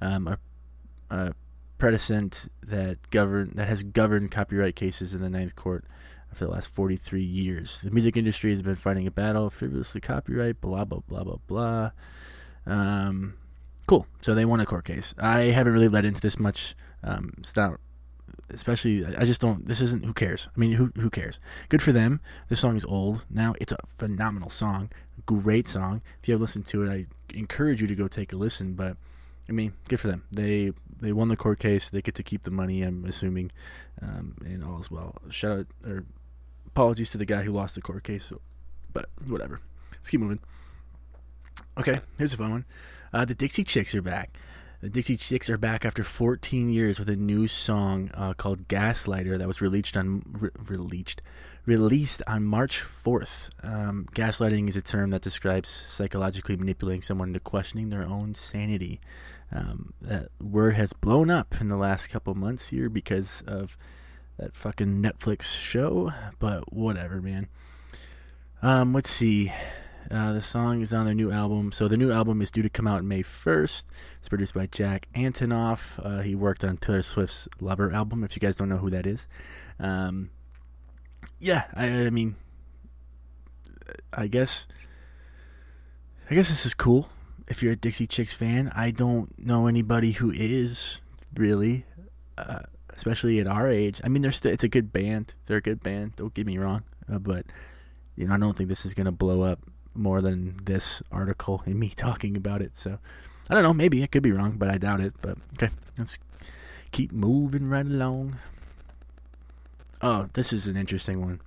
um, 0.00 0.28
a, 0.28 0.38
a 1.10 1.32
precedent 1.78 2.48
that 2.62 3.10
govern 3.10 3.52
that 3.54 3.68
has 3.68 3.82
governed 3.82 4.30
copyright 4.30 4.76
cases 4.76 5.14
in 5.14 5.20
the 5.20 5.30
Ninth 5.30 5.56
Court 5.56 5.84
for 6.34 6.44
the 6.44 6.50
last 6.50 6.74
43 6.74 7.22
years. 7.22 7.80
The 7.80 7.90
music 7.90 8.16
industry 8.16 8.50
has 8.50 8.62
been 8.62 8.76
fighting 8.76 9.06
a 9.06 9.10
battle, 9.10 9.50
frivolously 9.50 10.00
copyright, 10.00 10.60
blah, 10.60 10.84
blah, 10.84 11.00
blah, 11.06 11.24
blah, 11.24 11.36
blah. 11.46 11.90
Um, 12.66 13.34
cool. 13.86 14.06
So 14.20 14.34
they 14.34 14.44
won 14.44 14.60
a 14.60 14.66
court 14.66 14.84
case. 14.84 15.14
I 15.18 15.42
haven't 15.42 15.72
really 15.72 15.88
let 15.88 16.04
into 16.04 16.20
this 16.20 16.38
much. 16.38 16.74
Um, 17.02 17.34
it's 17.38 17.54
not, 17.56 17.78
especially, 18.50 19.04
I 19.04 19.24
just 19.24 19.40
don't, 19.40 19.66
this 19.66 19.80
isn't, 19.80 20.04
who 20.04 20.12
cares? 20.12 20.48
I 20.56 20.58
mean, 20.58 20.72
who, 20.72 20.92
who 20.96 21.10
cares? 21.10 21.40
Good 21.68 21.82
for 21.82 21.92
them. 21.92 22.20
This 22.48 22.60
song 22.60 22.76
is 22.76 22.84
old. 22.84 23.26
Now 23.28 23.54
it's 23.60 23.72
a 23.72 23.78
phenomenal 23.86 24.48
song. 24.48 24.90
Great 25.26 25.66
song. 25.66 26.02
If 26.20 26.28
you 26.28 26.34
have 26.34 26.40
listened 26.40 26.66
to 26.66 26.82
it, 26.82 26.90
I 26.90 27.06
encourage 27.36 27.80
you 27.80 27.86
to 27.86 27.94
go 27.94 28.08
take 28.08 28.32
a 28.32 28.36
listen, 28.36 28.74
but 28.74 28.96
I 29.48 29.52
mean, 29.52 29.72
good 29.88 30.00
for 30.00 30.08
them. 30.08 30.24
They 30.30 30.70
they 31.00 31.12
won 31.12 31.28
the 31.28 31.36
court 31.36 31.58
case. 31.58 31.90
They 31.90 32.00
get 32.00 32.14
to 32.14 32.22
keep 32.22 32.44
the 32.44 32.50
money. 32.50 32.82
I'm 32.82 33.04
assuming, 33.04 33.50
um, 34.00 34.36
and 34.44 34.64
all 34.64 34.78
is 34.78 34.90
well. 34.90 35.16
Shout 35.30 35.58
out 35.58 35.66
or 35.84 36.04
apologies 36.74 37.10
to 37.10 37.18
the 37.18 37.26
guy 37.26 37.42
who 37.42 37.52
lost 37.52 37.74
the 37.74 37.80
court 37.80 38.02
case. 38.04 38.24
So, 38.24 38.40
but 38.92 39.06
whatever. 39.26 39.60
Let's 39.92 40.10
keep 40.10 40.20
moving. 40.20 40.40
Okay, 41.78 42.00
here's 42.18 42.34
a 42.34 42.36
fun 42.36 42.50
one. 42.50 42.64
Uh, 43.12 43.24
the 43.24 43.34
Dixie 43.34 43.64
Chicks 43.64 43.94
are 43.94 44.02
back. 44.02 44.36
The 44.80 44.90
Dixie 44.90 45.16
Chicks 45.16 45.48
are 45.48 45.58
back 45.58 45.84
after 45.84 46.02
14 46.02 46.68
years 46.68 46.98
with 46.98 47.08
a 47.08 47.14
new 47.14 47.46
song 47.46 48.10
uh, 48.14 48.34
called 48.34 48.66
"Gaslighter" 48.68 49.38
that 49.38 49.46
was 49.46 49.60
released 49.60 49.96
on 49.96 50.22
re- 50.32 50.50
released 50.58 51.22
released 51.64 52.22
on 52.26 52.44
March 52.44 52.82
4th. 52.82 53.50
Um, 53.62 54.08
gaslighting 54.12 54.68
is 54.68 54.76
a 54.76 54.82
term 54.82 55.10
that 55.10 55.22
describes 55.22 55.68
psychologically 55.68 56.56
manipulating 56.56 57.02
someone 57.02 57.28
into 57.28 57.40
questioning 57.40 57.90
their 57.90 58.02
own 58.02 58.34
sanity. 58.34 59.00
Um, 59.52 59.92
that 60.00 60.30
word 60.40 60.74
has 60.74 60.92
blown 60.92 61.30
up 61.30 61.54
in 61.60 61.68
the 61.68 61.76
last 61.76 62.08
couple 62.08 62.34
months 62.34 62.68
here 62.68 62.88
because 62.88 63.44
of 63.46 63.76
that 64.38 64.56
fucking 64.56 65.02
Netflix 65.02 65.58
show, 65.58 66.12
but 66.38 66.72
whatever, 66.72 67.20
man. 67.20 67.48
Um, 68.62 68.92
let's 68.92 69.10
see. 69.10 69.52
Uh, 70.10 70.32
the 70.32 70.42
song 70.42 70.82
is 70.82 70.92
on 70.92 71.06
their 71.06 71.14
new 71.14 71.30
album. 71.30 71.72
So 71.72 71.88
the 71.88 71.96
new 71.96 72.12
album 72.12 72.42
is 72.42 72.50
due 72.50 72.62
to 72.62 72.68
come 72.68 72.86
out 72.86 73.02
May 73.02 73.22
1st. 73.22 73.84
It's 74.18 74.28
produced 74.28 74.54
by 74.54 74.66
Jack 74.66 75.08
Antonoff. 75.14 75.98
Uh, 76.04 76.22
he 76.22 76.34
worked 76.34 76.64
on 76.64 76.76
Taylor 76.76 77.02
Swift's 77.02 77.48
Lover 77.60 77.92
album, 77.92 78.22
if 78.22 78.36
you 78.36 78.40
guys 78.40 78.56
don't 78.56 78.68
know 78.68 78.76
who 78.76 78.90
that 78.90 79.06
is. 79.06 79.26
Um, 79.78 80.30
yeah, 81.38 81.64
I, 81.74 82.06
I 82.06 82.10
mean, 82.10 82.36
I 84.12 84.26
guess, 84.26 84.66
I 86.30 86.34
guess 86.34 86.48
this 86.48 86.66
is 86.66 86.74
cool. 86.74 87.08
If 87.48 87.62
you're 87.62 87.72
a 87.72 87.76
Dixie 87.76 88.06
Chicks 88.06 88.32
fan, 88.32 88.70
I 88.74 88.90
don't 88.90 89.36
know 89.38 89.66
anybody 89.66 90.12
who 90.12 90.30
is 90.30 91.00
really, 91.34 91.84
uh, 92.36 92.60
especially 93.02 93.40
at 93.40 93.48
our 93.48 93.68
age. 93.68 94.00
I 94.04 94.08
mean, 94.08 94.22
they're 94.22 94.30
still, 94.30 94.52
it's 94.52 94.62
a 94.62 94.68
good 94.68 94.92
band. 94.92 95.34
They're 95.46 95.56
a 95.56 95.62
good 95.62 95.82
band. 95.82 96.14
Don't 96.14 96.32
get 96.32 96.46
me 96.46 96.56
wrong, 96.56 96.84
uh, 97.12 97.18
but 97.18 97.46
you 98.14 98.28
know, 98.28 98.34
I 98.34 98.38
don't 98.38 98.56
think 98.56 98.68
this 98.68 98.86
is 98.86 98.94
gonna 98.94 99.10
blow 99.10 99.42
up 99.42 99.58
more 99.92 100.20
than 100.20 100.56
this 100.62 101.02
article 101.10 101.62
and 101.66 101.80
me 101.80 101.88
talking 101.96 102.36
about 102.36 102.62
it. 102.62 102.76
So 102.76 102.98
I 103.50 103.54
don't 103.54 103.64
know. 103.64 103.74
Maybe 103.74 104.04
I 104.04 104.06
could 104.06 104.22
be 104.22 104.30
wrong, 104.30 104.52
but 104.56 104.68
I 104.68 104.78
doubt 104.78 105.00
it. 105.00 105.14
But 105.20 105.36
okay, 105.54 105.70
let's 105.98 106.20
keep 106.92 107.10
moving 107.10 107.68
right 107.68 107.84
along. 107.84 108.36
Oh, 110.00 110.28
this 110.34 110.52
is 110.52 110.68
an 110.68 110.76
interesting 110.76 111.20
one. 111.20 111.40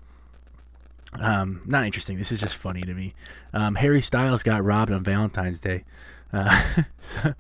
Um, 1.22 1.62
not 1.66 1.86
interesting. 1.86 2.18
This 2.18 2.34
is 2.34 2.42
just 2.42 2.58
funny 2.58 2.82
to 2.82 2.94
me. 2.94 3.14
Um, 3.54 3.76
Harry 3.76 4.02
Styles 4.02 4.44
got 4.44 4.62
robbed 4.62 4.92
on 4.92 5.04
Valentine's 5.04 5.62
Day. 5.62 5.86
Uh, 6.34 6.64
so, 7.00 7.34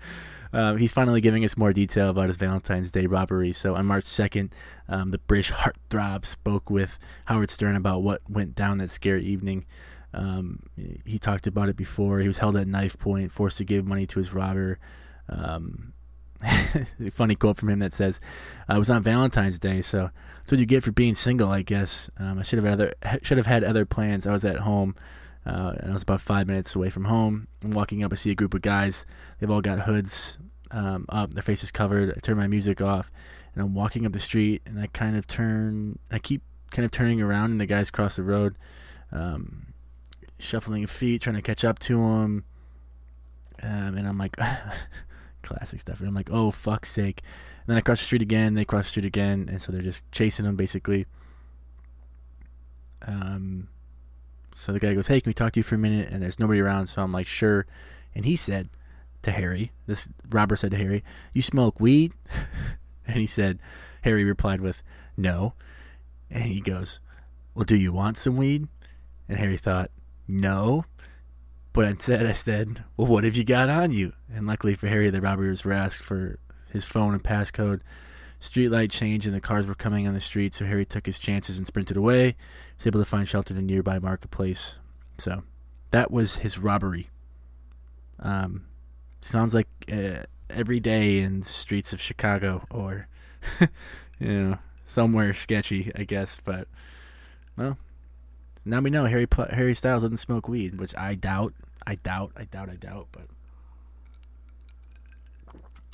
uh, 0.56 0.76
he's 0.76 0.94
finally 0.94 1.20
giving 1.20 1.44
us 1.44 1.58
more 1.58 1.74
detail 1.74 2.10
about 2.10 2.28
his 2.28 2.38
Valentine's 2.38 2.90
Day 2.90 3.08
robbery. 3.08 3.52
So 3.52 3.76
on 3.76 3.86
March 3.86 4.06
2nd, 4.06 4.54
um, 4.88 5.10
the 5.10 5.18
British 5.18 5.52
heartthrob 5.52 6.24
spoke 6.24 6.70
with 6.70 6.98
Howard 7.26 7.50
Stern 7.50 7.76
about 7.76 8.04
what 8.04 8.22
went 8.30 8.56
down 8.56 8.78
that 8.78 8.90
scary 8.90 9.26
evening. 9.26 9.66
Um, 10.14 10.62
he 11.04 11.20
talked 11.20 11.46
about 11.46 11.68
it 11.68 11.76
before. 11.76 12.20
He 12.20 12.28
was 12.28 12.38
held 12.38 12.56
at 12.56 12.68
knife 12.68 12.98
point, 12.98 13.34
forced 13.34 13.58
to 13.58 13.66
give 13.66 13.86
money 13.86 14.06
to 14.06 14.18
his 14.18 14.34
robber. 14.34 14.80
Um, 15.28 15.92
funny 17.12 17.36
quote 17.36 17.58
from 17.58 17.70
him 17.70 17.80
that 17.80 17.92
says, 17.92 18.22
"I 18.70 18.78
was 18.78 18.90
on 18.90 19.04
Valentine's 19.04 19.60
Day, 19.60 19.82
so 19.82 20.10
that's 20.38 20.52
what 20.52 20.60
you 20.60 20.66
get 20.66 20.84
for 20.84 20.92
being 20.92 21.16
single, 21.16 21.52
I 21.52 21.64
guess. 21.64 22.10
Um, 22.18 22.40
I 22.40 22.44
should 22.44 22.64
have 22.64 22.72
other 22.72 22.94
should 23.24 23.38
have 23.38 23.48
had 23.48 23.64
other 23.66 23.86
plans. 23.86 24.26
I 24.26 24.32
was 24.32 24.46
at 24.46 24.60
home, 24.60 24.96
uh, 25.46 25.74
and 25.80 25.90
I 25.90 25.94
was 25.94 26.04
about 26.04 26.22
five 26.22 26.48
minutes 26.48 26.76
away 26.76 26.90
from 26.90 27.06
home. 27.06 27.48
I'm 27.64 27.72
walking 27.72 28.04
up, 28.04 28.12
I 28.12 28.16
see 28.16 28.32
a 28.32 28.36
group 28.36 28.54
of 28.54 28.62
guys. 28.62 29.06
They've 29.40 29.50
all 29.50 29.62
got 29.62 29.82
hoods 29.82 30.38
um, 30.72 31.06
up, 31.10 31.34
their 31.34 31.44
faces 31.44 31.72
covered. 31.72 32.12
I 32.12 32.20
turn 32.20 32.38
my 32.38 32.48
music 32.48 32.82
off, 32.82 33.12
and 33.54 33.64
I'm 33.64 33.74
walking 33.74 34.06
up 34.06 34.12
the 34.12 34.20
street, 34.20 34.62
and 34.66 34.80
I 34.80 34.88
kind 34.88 35.16
of 35.16 35.28
turn. 35.28 36.00
I 36.12 36.20
keep 36.20 36.42
kind 36.72 36.86
of 36.86 36.92
turning 36.92 37.22
around, 37.22 37.52
and 37.52 37.62
the 37.62 37.66
guys 37.66 37.92
cross 37.92 38.16
the 38.16 38.24
road, 38.24 38.56
um, 39.12 39.74
shuffling 40.40 40.88
feet, 40.88 41.22
trying 41.22 41.36
to 41.36 41.42
catch 41.42 41.64
up 41.64 41.80
to 41.80 41.98
them. 41.98 42.46
Um, 43.62 43.98
and 43.98 44.08
I'm 44.08 44.18
like, 44.18 44.36
classic 45.44 45.80
stuff. 45.80 46.00
And 46.00 46.10
I'm 46.10 46.16
like, 46.16 46.30
oh 46.32 46.52
fuck's 46.52 46.92
sake. 46.92 47.22
And 47.60 47.68
then 47.68 47.78
I 47.78 47.82
cross 47.82 48.00
the 48.00 48.06
street 48.06 48.22
again. 48.22 48.56
They 48.56 48.66
cross 48.66 48.86
the 48.86 48.90
street 48.90 49.06
again, 49.06 49.48
and 49.50 49.62
so 49.62 49.72
they're 49.72 49.82
just 49.82 50.12
chasing 50.12 50.46
them 50.46 50.56
basically. 50.56 51.06
Um, 53.08 53.70
so 54.56 54.72
the 54.72 54.80
guy 54.80 54.94
goes, 54.94 55.08
"Hey, 55.08 55.22
can 55.22 55.30
we 55.30 55.34
talk 55.34 55.52
to 55.54 55.60
you 55.60 55.64
for 55.64 55.76
a 55.76 55.78
minute?" 55.78 56.10
And 56.10 56.24
there's 56.24 56.40
nobody 56.40 56.60
around, 56.60 56.88
so 56.88 57.04
I'm 57.04 57.12
like, 57.12 57.28
"Sure." 57.28 57.68
And 58.16 58.26
he 58.26 58.36
said 58.36 58.70
to 59.22 59.32
Harry, 59.32 59.72
this 59.86 60.08
robber 60.30 60.56
said 60.56 60.72
to 60.72 60.78
Harry, 60.78 61.04
"You 61.34 61.42
smoke 61.42 61.80
weed?" 61.80 62.14
and 63.08 63.18
he 63.18 63.28
said, 63.28 63.60
Harry 64.04 64.24
replied 64.24 64.62
with, 64.62 64.82
"No." 65.18 65.54
And 66.30 66.44
he 66.44 66.62
goes, 66.62 67.00
"Well, 67.54 67.66
do 67.66 67.76
you 67.76 67.92
want 67.92 68.18
some 68.18 68.38
weed?" 68.38 68.68
And 69.28 69.38
Harry 69.38 69.58
thought, 69.58 69.92
"No." 70.28 70.86
But 71.74 71.88
instead, 71.88 72.26
I 72.26 72.32
said, 72.32 72.86
"Well, 72.96 73.08
what 73.08 73.26
have 73.26 73.36
you 73.36 73.44
got 73.44 73.68
on 73.68 73.92
you?" 73.92 74.14
And 74.34 74.48
luckily 74.48 74.76
for 74.76 74.88
Harry, 74.88 75.10
the 75.10 75.22
robbers 75.22 75.66
were 75.66 75.74
asked 75.74 76.02
for 76.02 76.40
his 76.70 76.86
phone 76.86 77.14
and 77.14 77.24
passcode. 77.24 77.82
Streetlight 78.40 78.92
changed, 78.92 79.26
and 79.26 79.36
the 79.36 79.42
cars 79.42 79.66
were 79.66 79.76
coming 79.76 80.08
on 80.08 80.14
the 80.14 80.22
street. 80.22 80.54
So 80.54 80.66
Harry 80.66 80.86
took 80.86 81.06
his 81.06 81.18
chances 81.18 81.58
and 81.58 81.66
sprinted 81.66 81.98
away. 81.98 82.28
He 82.28 82.36
was 82.78 82.88
able 82.88 83.00
to 83.00 83.06
find 83.06 83.28
shelter 83.28 83.54
in 83.54 83.60
a 83.60 83.64
nearby 83.64 84.00
marketplace. 84.00 84.76
So 85.18 85.44
that 85.92 86.12
was 86.12 86.38
his 86.38 86.60
robbery. 86.60 87.10
Um, 88.20 88.66
sounds 89.22 89.54
like 89.54 89.68
uh, 89.92 90.24
every 90.50 90.80
day 90.80 91.20
in 91.20 91.42
the 91.42 91.46
streets 91.46 91.94
of 91.94 92.02
Chicago, 92.02 92.64
or 92.70 93.08
you 94.20 94.34
know, 94.34 94.58
somewhere 94.84 95.34
sketchy, 95.34 95.92
I 95.96 96.04
guess. 96.04 96.40
But 96.44 96.68
well, 97.58 97.78
now 98.64 98.80
we 98.82 98.90
know 98.90 99.06
Harry 99.06 99.28
Harry 99.52 99.76
Styles 99.76 100.04
doesn't 100.04 100.18
smoke 100.18 100.48
weed, 100.48 100.80
which 100.80 100.96
I 100.96 101.16
doubt. 101.16 101.54
I 101.88 101.96
doubt. 101.96 102.32
I 102.36 102.46
doubt. 102.46 102.70
I 102.70 102.76
doubt. 102.76 103.08
But 103.12 103.28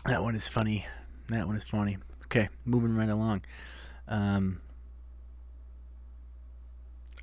that 0.05 0.21
one 0.21 0.35
is 0.35 0.47
funny. 0.47 0.85
That 1.29 1.47
one 1.47 1.55
is 1.55 1.63
funny. 1.63 1.97
Okay, 2.31 2.47
moving 2.63 2.95
right 2.95 3.09
along. 3.09 3.43
Um, 4.07 4.61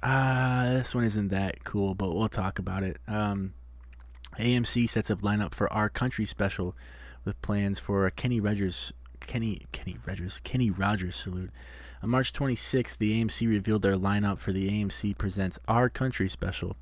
uh, 0.02 0.74
this 0.74 0.94
one 0.94 1.04
isn't 1.04 1.28
that 1.28 1.64
cool, 1.64 1.94
but 1.94 2.14
we'll 2.14 2.28
talk 2.28 2.58
about 2.58 2.82
it. 2.82 2.98
Um, 3.08 3.54
AMC 4.38 4.86
sets 4.86 5.10
up 5.10 5.22
lineup 5.22 5.54
for 5.54 5.72
our 5.72 5.88
country 5.88 6.26
special 6.26 6.76
with 7.24 7.40
plans 7.40 7.80
for 7.80 8.04
a 8.04 8.10
Kenny 8.10 8.38
Rogers, 8.38 8.92
Kenny 9.20 9.62
Kenny 9.72 9.96
Rogers, 10.06 10.40
Kenny 10.40 10.70
Rogers 10.70 11.16
salute. 11.16 11.52
On 12.02 12.10
March 12.10 12.30
26th, 12.34 12.98
the 12.98 13.18
AMC 13.18 13.48
revealed 13.48 13.80
their 13.80 13.96
lineup 13.96 14.40
for 14.40 14.52
the 14.52 14.68
AMC 14.68 15.16
Presents 15.16 15.58
Our 15.66 15.88
Country 15.88 16.28
special. 16.28 16.76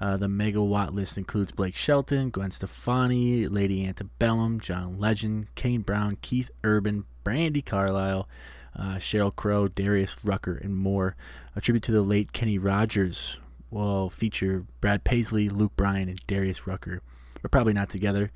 Uh, 0.00 0.16
the 0.16 0.26
megawatt 0.26 0.94
list 0.94 1.18
includes 1.18 1.52
Blake 1.52 1.76
Shelton, 1.76 2.30
Gwen 2.30 2.50
Stefani, 2.50 3.46
Lady 3.46 3.86
Antebellum, 3.86 4.58
John 4.58 4.98
Legend, 4.98 5.54
Kane 5.54 5.82
Brown, 5.82 6.16
Keith 6.22 6.50
Urban, 6.64 7.04
Brandi 7.28 7.62
Carlile, 7.62 8.26
uh, 8.74 8.96
Sheryl 8.96 9.34
Crow, 9.34 9.68
Darius 9.68 10.16
Rucker, 10.24 10.56
and 10.56 10.74
more. 10.74 11.14
A 11.54 11.60
tribute 11.60 11.82
to 11.84 11.92
the 11.92 12.00
late 12.00 12.32
Kenny 12.32 12.56
Rogers 12.56 13.38
will 13.70 14.08
feature 14.08 14.64
Brad 14.80 15.04
Paisley, 15.04 15.50
Luke 15.50 15.76
Bryan, 15.76 16.08
and 16.08 16.26
Darius 16.26 16.66
Rucker, 16.66 17.02
but 17.42 17.50
probably 17.50 17.74
not 17.74 17.90
together, 17.90 18.32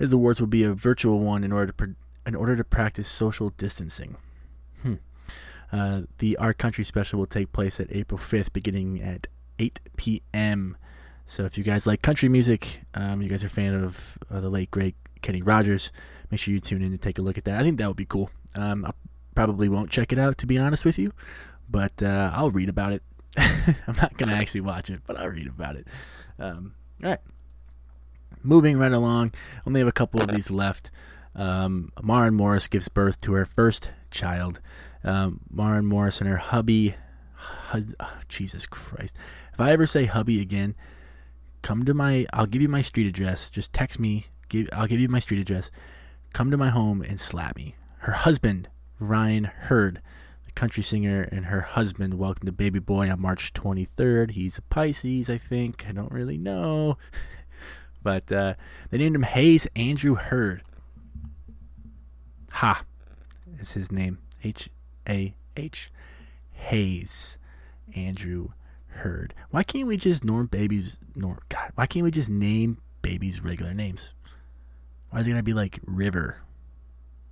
as 0.00 0.10
the 0.10 0.16
awards 0.16 0.40
will 0.40 0.48
be 0.48 0.64
a 0.64 0.72
virtual 0.72 1.20
one 1.20 1.44
in 1.44 1.52
order 1.52 1.68
to 1.68 1.72
pr- 1.72 1.96
in 2.26 2.34
order 2.34 2.56
to 2.56 2.64
practice 2.64 3.06
social 3.06 3.50
distancing. 3.50 4.16
Hmm. 4.82 4.94
Uh, 5.70 6.02
the 6.18 6.36
Our 6.38 6.52
Country 6.52 6.84
special 6.84 7.20
will 7.20 7.26
take 7.26 7.52
place 7.52 7.78
at 7.78 7.86
April 7.90 8.18
5th, 8.18 8.52
beginning 8.52 9.00
at 9.00 9.28
8 9.60 9.80
p.m. 9.96 10.76
So 11.26 11.44
if 11.44 11.56
you 11.56 11.62
guys 11.62 11.86
like 11.86 12.02
country 12.02 12.28
music, 12.28 12.82
um, 12.94 13.22
you 13.22 13.28
guys 13.28 13.44
are 13.44 13.48
a 13.48 13.50
fan 13.50 13.74
of 13.74 14.18
uh, 14.30 14.40
the 14.40 14.50
late 14.50 14.70
great 14.70 14.96
Kenny 15.22 15.42
Rogers, 15.42 15.92
make 16.32 16.40
sure 16.40 16.54
you 16.54 16.60
tune 16.60 16.80
in 16.82 16.90
to 16.90 16.98
take 16.98 17.18
a 17.18 17.22
look 17.22 17.36
at 17.36 17.44
that. 17.44 17.60
I 17.60 17.62
think 17.62 17.78
that 17.78 17.86
would 17.86 17.96
be 17.96 18.06
cool. 18.06 18.30
Um, 18.54 18.86
I 18.86 18.92
probably 19.34 19.68
won't 19.68 19.90
check 19.90 20.12
it 20.12 20.18
out 20.18 20.38
to 20.38 20.46
be 20.46 20.58
honest 20.58 20.82
with 20.84 20.98
you, 20.98 21.12
but 21.68 22.02
uh, 22.02 22.32
I'll 22.34 22.50
read 22.50 22.70
about 22.70 22.94
it. 22.94 23.02
I'm 23.36 23.96
not 23.96 24.16
gonna 24.16 24.34
actually 24.34 24.62
watch 24.62 24.88
it, 24.88 25.00
but 25.06 25.18
I'll 25.18 25.28
read 25.28 25.46
about 25.46 25.76
it. 25.76 25.86
Um, 26.38 26.74
all 27.04 27.10
right, 27.10 27.20
moving 28.42 28.78
right 28.78 28.92
along. 28.92 29.34
Only 29.66 29.80
have 29.80 29.88
a 29.88 29.92
couple 29.92 30.22
of 30.22 30.28
these 30.28 30.50
left. 30.50 30.90
Um, 31.34 31.92
Maren 32.02 32.34
Morris 32.34 32.66
gives 32.66 32.88
birth 32.88 33.20
to 33.22 33.32
her 33.34 33.44
first 33.44 33.90
child. 34.10 34.60
Um, 35.04 35.40
Maren 35.50 35.86
Morris 35.86 36.20
and 36.20 36.28
her 36.28 36.38
hubby. 36.38 36.94
Hus- 37.34 37.94
oh, 38.00 38.20
Jesus 38.28 38.66
Christ! 38.66 39.16
If 39.52 39.60
I 39.60 39.72
ever 39.72 39.86
say 39.86 40.06
hubby 40.06 40.40
again, 40.40 40.76
come 41.60 41.84
to 41.84 41.92
my. 41.92 42.26
I'll 42.32 42.46
give 42.46 42.62
you 42.62 42.68
my 42.68 42.82
street 42.82 43.06
address. 43.06 43.50
Just 43.50 43.74
text 43.74 44.00
me. 44.00 44.26
Give. 44.48 44.68
I'll 44.72 44.86
give 44.86 45.00
you 45.00 45.08
my 45.08 45.18
street 45.18 45.40
address. 45.40 45.70
Come 46.32 46.50
to 46.50 46.56
my 46.56 46.70
home 46.70 47.02
and 47.02 47.20
slap 47.20 47.56
me. 47.56 47.76
Her 47.98 48.12
husband, 48.12 48.68
Ryan 48.98 49.44
Hurd, 49.44 50.00
the 50.44 50.52
country 50.52 50.82
singer, 50.82 51.22
and 51.22 51.46
her 51.46 51.60
husband 51.60 52.14
welcomed 52.14 52.48
a 52.48 52.52
baby 52.52 52.78
boy 52.78 53.10
on 53.10 53.20
March 53.20 53.52
23rd. 53.52 54.30
He's 54.30 54.56
a 54.56 54.62
Pisces, 54.62 55.28
I 55.28 55.36
think. 55.36 55.84
I 55.86 55.92
don't 55.92 56.10
really 56.10 56.38
know. 56.38 56.96
but 58.02 58.32
uh, 58.32 58.54
they 58.90 58.98
named 58.98 59.16
him 59.16 59.22
Hayes 59.24 59.66
Andrew 59.76 60.14
Hurd. 60.14 60.62
Ha 62.52 62.82
is 63.58 63.72
his 63.72 63.92
name. 63.92 64.18
H 64.42 64.70
A 65.08 65.34
H. 65.56 65.88
Hayes 66.52 67.38
Andrew 67.94 68.48
Hurd. 68.86 69.34
Why 69.50 69.62
can't 69.62 69.86
we 69.86 69.96
just 69.96 70.24
norm 70.24 70.46
babies 70.46 70.98
norm 71.14 71.38
God, 71.48 71.72
why 71.74 71.86
can't 71.86 72.04
we 72.04 72.10
just 72.10 72.30
name 72.30 72.78
babies 73.02 73.42
regular 73.42 73.74
names? 73.74 74.14
Is 75.16 75.26
it 75.26 75.30
gonna 75.30 75.42
be 75.42 75.52
like 75.52 75.80
River 75.86 76.42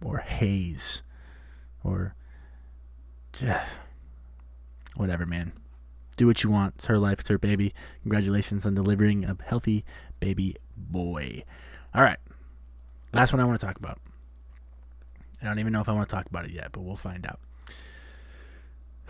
or 0.04 0.18
haze 0.18 1.02
or 1.82 2.14
yeah, 3.40 3.64
whatever, 4.96 5.26
man. 5.26 5.52
Do 6.16 6.26
what 6.26 6.42
you 6.42 6.50
want. 6.50 6.74
It's 6.76 6.86
her 6.86 6.98
life. 6.98 7.20
It's 7.20 7.28
her 7.28 7.38
baby. 7.38 7.72
Congratulations 8.02 8.66
on 8.66 8.74
delivering 8.74 9.24
a 9.24 9.36
healthy 9.44 9.84
baby 10.18 10.56
boy. 10.76 11.44
All 11.94 12.02
right. 12.02 12.18
Last 13.12 13.32
one 13.32 13.40
I 13.40 13.44
want 13.44 13.58
to 13.58 13.66
talk 13.66 13.78
about. 13.78 13.98
I 15.42 15.46
don't 15.46 15.58
even 15.58 15.72
know 15.72 15.80
if 15.80 15.88
I 15.88 15.92
want 15.92 16.08
to 16.08 16.14
talk 16.14 16.26
about 16.26 16.44
it 16.44 16.50
yet, 16.50 16.72
but 16.72 16.82
we'll 16.82 16.96
find 16.96 17.26
out. 17.26 17.40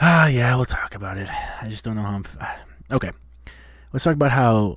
Ah, 0.01 0.29
yeah, 0.29 0.55
we'll 0.55 0.65
talk 0.65 0.95
about 0.95 1.19
it. 1.19 1.29
I 1.61 1.67
just 1.69 1.85
don't 1.85 1.97
know 1.97 2.03
how 2.03 2.13
I'm. 2.13 2.25
F- 2.25 2.61
okay. 2.93 3.11
Let's 3.93 4.05
talk 4.05 4.15
about 4.15 4.31
how 4.31 4.77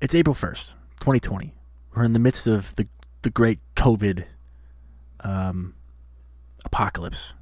it's 0.00 0.14
April 0.14 0.34
1st, 0.34 0.74
2020. 0.98 1.54
We're 1.94 2.04
in 2.04 2.12
the 2.12 2.18
midst 2.18 2.48
of 2.48 2.74
the, 2.74 2.88
the 3.26 3.30
great 3.30 3.58
COVID 3.74 4.24
um, 5.18 5.74
apocalypse. 6.64 7.34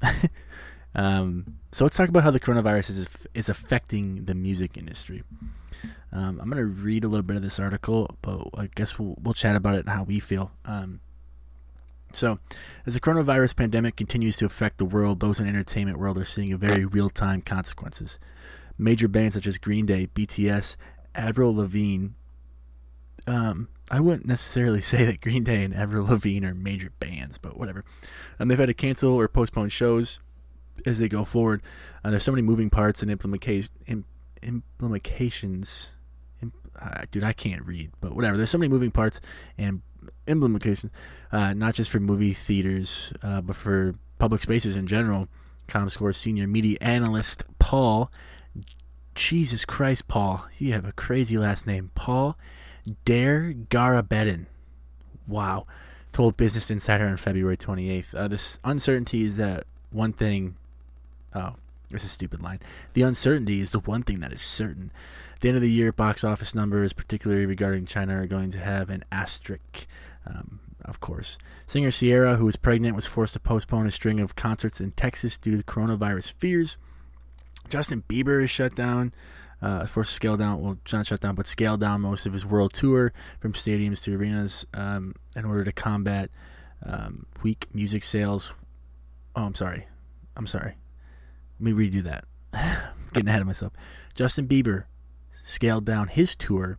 um, 0.94 1.56
so 1.72 1.84
let's 1.84 1.96
talk 1.96 2.08
about 2.08 2.22
how 2.22 2.30
the 2.30 2.38
coronavirus 2.38 2.90
is 2.90 3.26
is 3.34 3.48
affecting 3.48 4.26
the 4.26 4.36
music 4.36 4.76
industry. 4.76 5.24
Um, 6.12 6.38
I'm 6.40 6.48
gonna 6.48 6.64
read 6.64 7.02
a 7.02 7.08
little 7.08 7.24
bit 7.24 7.36
of 7.36 7.42
this 7.42 7.58
article, 7.58 8.16
but 8.22 8.50
I 8.56 8.68
guess 8.72 9.00
we'll 9.00 9.16
we'll 9.20 9.34
chat 9.34 9.56
about 9.56 9.74
it 9.74 9.80
and 9.80 9.88
how 9.88 10.04
we 10.04 10.20
feel. 10.20 10.52
Um, 10.64 11.00
so, 12.12 12.38
as 12.86 12.94
the 12.94 13.00
coronavirus 13.00 13.56
pandemic 13.56 13.96
continues 13.96 14.36
to 14.36 14.46
affect 14.46 14.78
the 14.78 14.84
world, 14.84 15.18
those 15.18 15.40
in 15.40 15.46
the 15.46 15.50
entertainment 15.50 15.98
world 15.98 16.18
are 16.18 16.24
seeing 16.24 16.56
very 16.56 16.84
real 16.84 17.10
time 17.10 17.42
consequences. 17.42 18.20
Major 18.78 19.08
bands 19.08 19.34
such 19.34 19.48
as 19.48 19.58
Green 19.58 19.86
Day, 19.86 20.06
BTS, 20.14 20.76
Avril 21.16 21.56
Lavigne. 21.56 22.10
Um, 23.26 23.68
I 23.90 24.00
wouldn't 24.00 24.26
necessarily 24.26 24.80
say 24.82 25.04
that 25.04 25.20
Green 25.20 25.44
Day 25.44 25.62
and 25.64 25.74
Avril 25.74 26.06
Lavigne 26.06 26.46
are 26.46 26.54
major 26.54 26.90
bands, 26.98 27.38
but 27.38 27.56
whatever. 27.58 27.84
Um, 28.38 28.48
they've 28.48 28.58
had 28.58 28.66
to 28.66 28.74
cancel 28.74 29.12
or 29.12 29.28
postpone 29.28 29.68
shows 29.68 30.18
as 30.86 30.98
they 30.98 31.08
go 31.08 31.24
forward. 31.24 31.62
Uh, 32.04 32.10
there's 32.10 32.22
so 32.22 32.32
many 32.32 32.42
moving 32.42 32.70
parts 32.70 33.02
and 33.02 33.10
implications. 33.10 33.70
Im- 36.40 36.52
uh, 36.80 37.02
dude, 37.10 37.24
I 37.24 37.32
can't 37.32 37.64
read, 37.64 37.92
but 38.00 38.14
whatever. 38.14 38.36
There's 38.36 38.50
so 38.50 38.58
many 38.58 38.70
moving 38.70 38.90
parts 38.90 39.20
and 39.58 39.82
implementation, 40.26 40.90
uh, 41.30 41.52
not 41.52 41.74
just 41.74 41.90
for 41.90 42.00
movie 42.00 42.32
theaters, 42.32 43.12
uh, 43.22 43.40
but 43.40 43.54
for 43.54 43.94
public 44.18 44.42
spaces 44.42 44.76
in 44.76 44.86
general. 44.86 45.28
ComScore 45.68 46.14
senior 46.14 46.46
media 46.48 46.76
analyst 46.80 47.44
Paul, 47.58 48.10
Jesus 49.14 49.64
Christ, 49.64 50.08
Paul, 50.08 50.46
you 50.58 50.72
have 50.72 50.84
a 50.84 50.92
crazy 50.92 51.38
last 51.38 51.66
name, 51.66 51.90
Paul 51.94 52.36
Dergarabedian. 53.06 54.46
Wow, 55.26 55.66
told 56.12 56.36
Business 56.36 56.70
Insider 56.70 57.06
on 57.06 57.16
February 57.16 57.56
28th. 57.56 58.14
Uh, 58.14 58.28
this 58.28 58.58
uncertainty 58.64 59.22
is 59.22 59.36
that 59.36 59.64
one 59.90 60.12
thing. 60.12 60.56
Oh, 61.34 61.54
it's 61.90 62.04
a 62.04 62.08
stupid 62.08 62.42
line. 62.42 62.60
The 62.94 63.02
uncertainty 63.02 63.60
is 63.60 63.70
the 63.70 63.80
one 63.80 64.02
thing 64.02 64.20
that 64.20 64.32
is 64.32 64.40
certain. 64.40 64.90
At 65.34 65.40
the 65.40 65.48
end 65.48 65.56
of 65.56 65.62
the 65.62 65.70
year, 65.70 65.92
box 65.92 66.24
office 66.24 66.54
numbers, 66.54 66.92
particularly 66.92 67.46
regarding 67.46 67.86
China, 67.86 68.20
are 68.20 68.26
going 68.26 68.50
to 68.50 68.58
have 68.58 68.90
an 68.90 69.04
asterisk. 69.12 69.86
Um, 70.26 70.60
of 70.84 71.00
course. 71.00 71.38
Singer 71.66 71.90
Ciara, 71.90 72.36
who 72.36 72.44
was 72.44 72.56
pregnant, 72.56 72.96
was 72.96 73.06
forced 73.06 73.34
to 73.34 73.40
postpone 73.40 73.86
a 73.86 73.90
string 73.90 74.20
of 74.20 74.36
concerts 74.36 74.80
in 74.80 74.92
Texas 74.92 75.38
due 75.38 75.56
to 75.56 75.62
coronavirus 75.62 76.32
fears. 76.32 76.76
Justin 77.68 78.02
Bieber 78.08 78.42
is 78.42 78.50
shut 78.50 78.74
down, 78.74 79.12
uh, 79.62 79.86
forced 79.86 80.10
to 80.10 80.14
scale 80.14 80.36
down, 80.36 80.60
well, 80.60 80.76
not 80.92 81.06
shut 81.06 81.20
down, 81.20 81.34
but 81.34 81.46
scale 81.46 81.76
down 81.76 82.00
most 82.00 82.26
of 82.26 82.32
his 82.32 82.44
world 82.44 82.72
tour 82.72 83.12
from 83.38 83.52
stadiums 83.52 84.02
to 84.02 84.16
arenas 84.16 84.66
um, 84.74 85.14
in 85.36 85.44
order 85.44 85.62
to 85.64 85.72
combat 85.72 86.30
um, 86.84 87.26
weak 87.42 87.68
music 87.72 88.02
sales. 88.02 88.52
Oh, 89.36 89.44
I'm 89.44 89.54
sorry. 89.54 89.86
I'm 90.36 90.46
sorry. 90.46 90.74
Let 91.60 91.74
me 91.74 91.88
redo 91.88 92.02
that. 92.02 92.24
Getting 93.12 93.28
ahead 93.28 93.40
of 93.40 93.46
myself. 93.46 93.72
Justin 94.14 94.48
Bieber 94.48 94.84
scaled 95.42 95.84
down 95.84 96.08
his 96.08 96.34
tour 96.34 96.78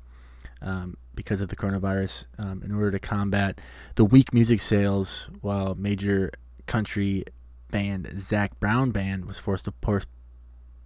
um, 0.61 0.97
because 1.15 1.41
of 1.41 1.49
the 1.49 1.55
coronavirus 1.55 2.25
um, 2.37 2.61
in 2.63 2.73
order 2.73 2.91
to 2.91 2.99
combat 2.99 3.61
the 3.95 4.05
weak 4.05 4.33
music 4.33 4.59
sales, 4.59 5.29
while 5.41 5.75
major 5.75 6.31
country 6.65 7.23
band 7.71 8.09
Zac 8.17 8.59
Brown 8.59 8.91
Band 8.91 9.25
was 9.25 9.39
forced 9.39 9.65
to 9.65 9.71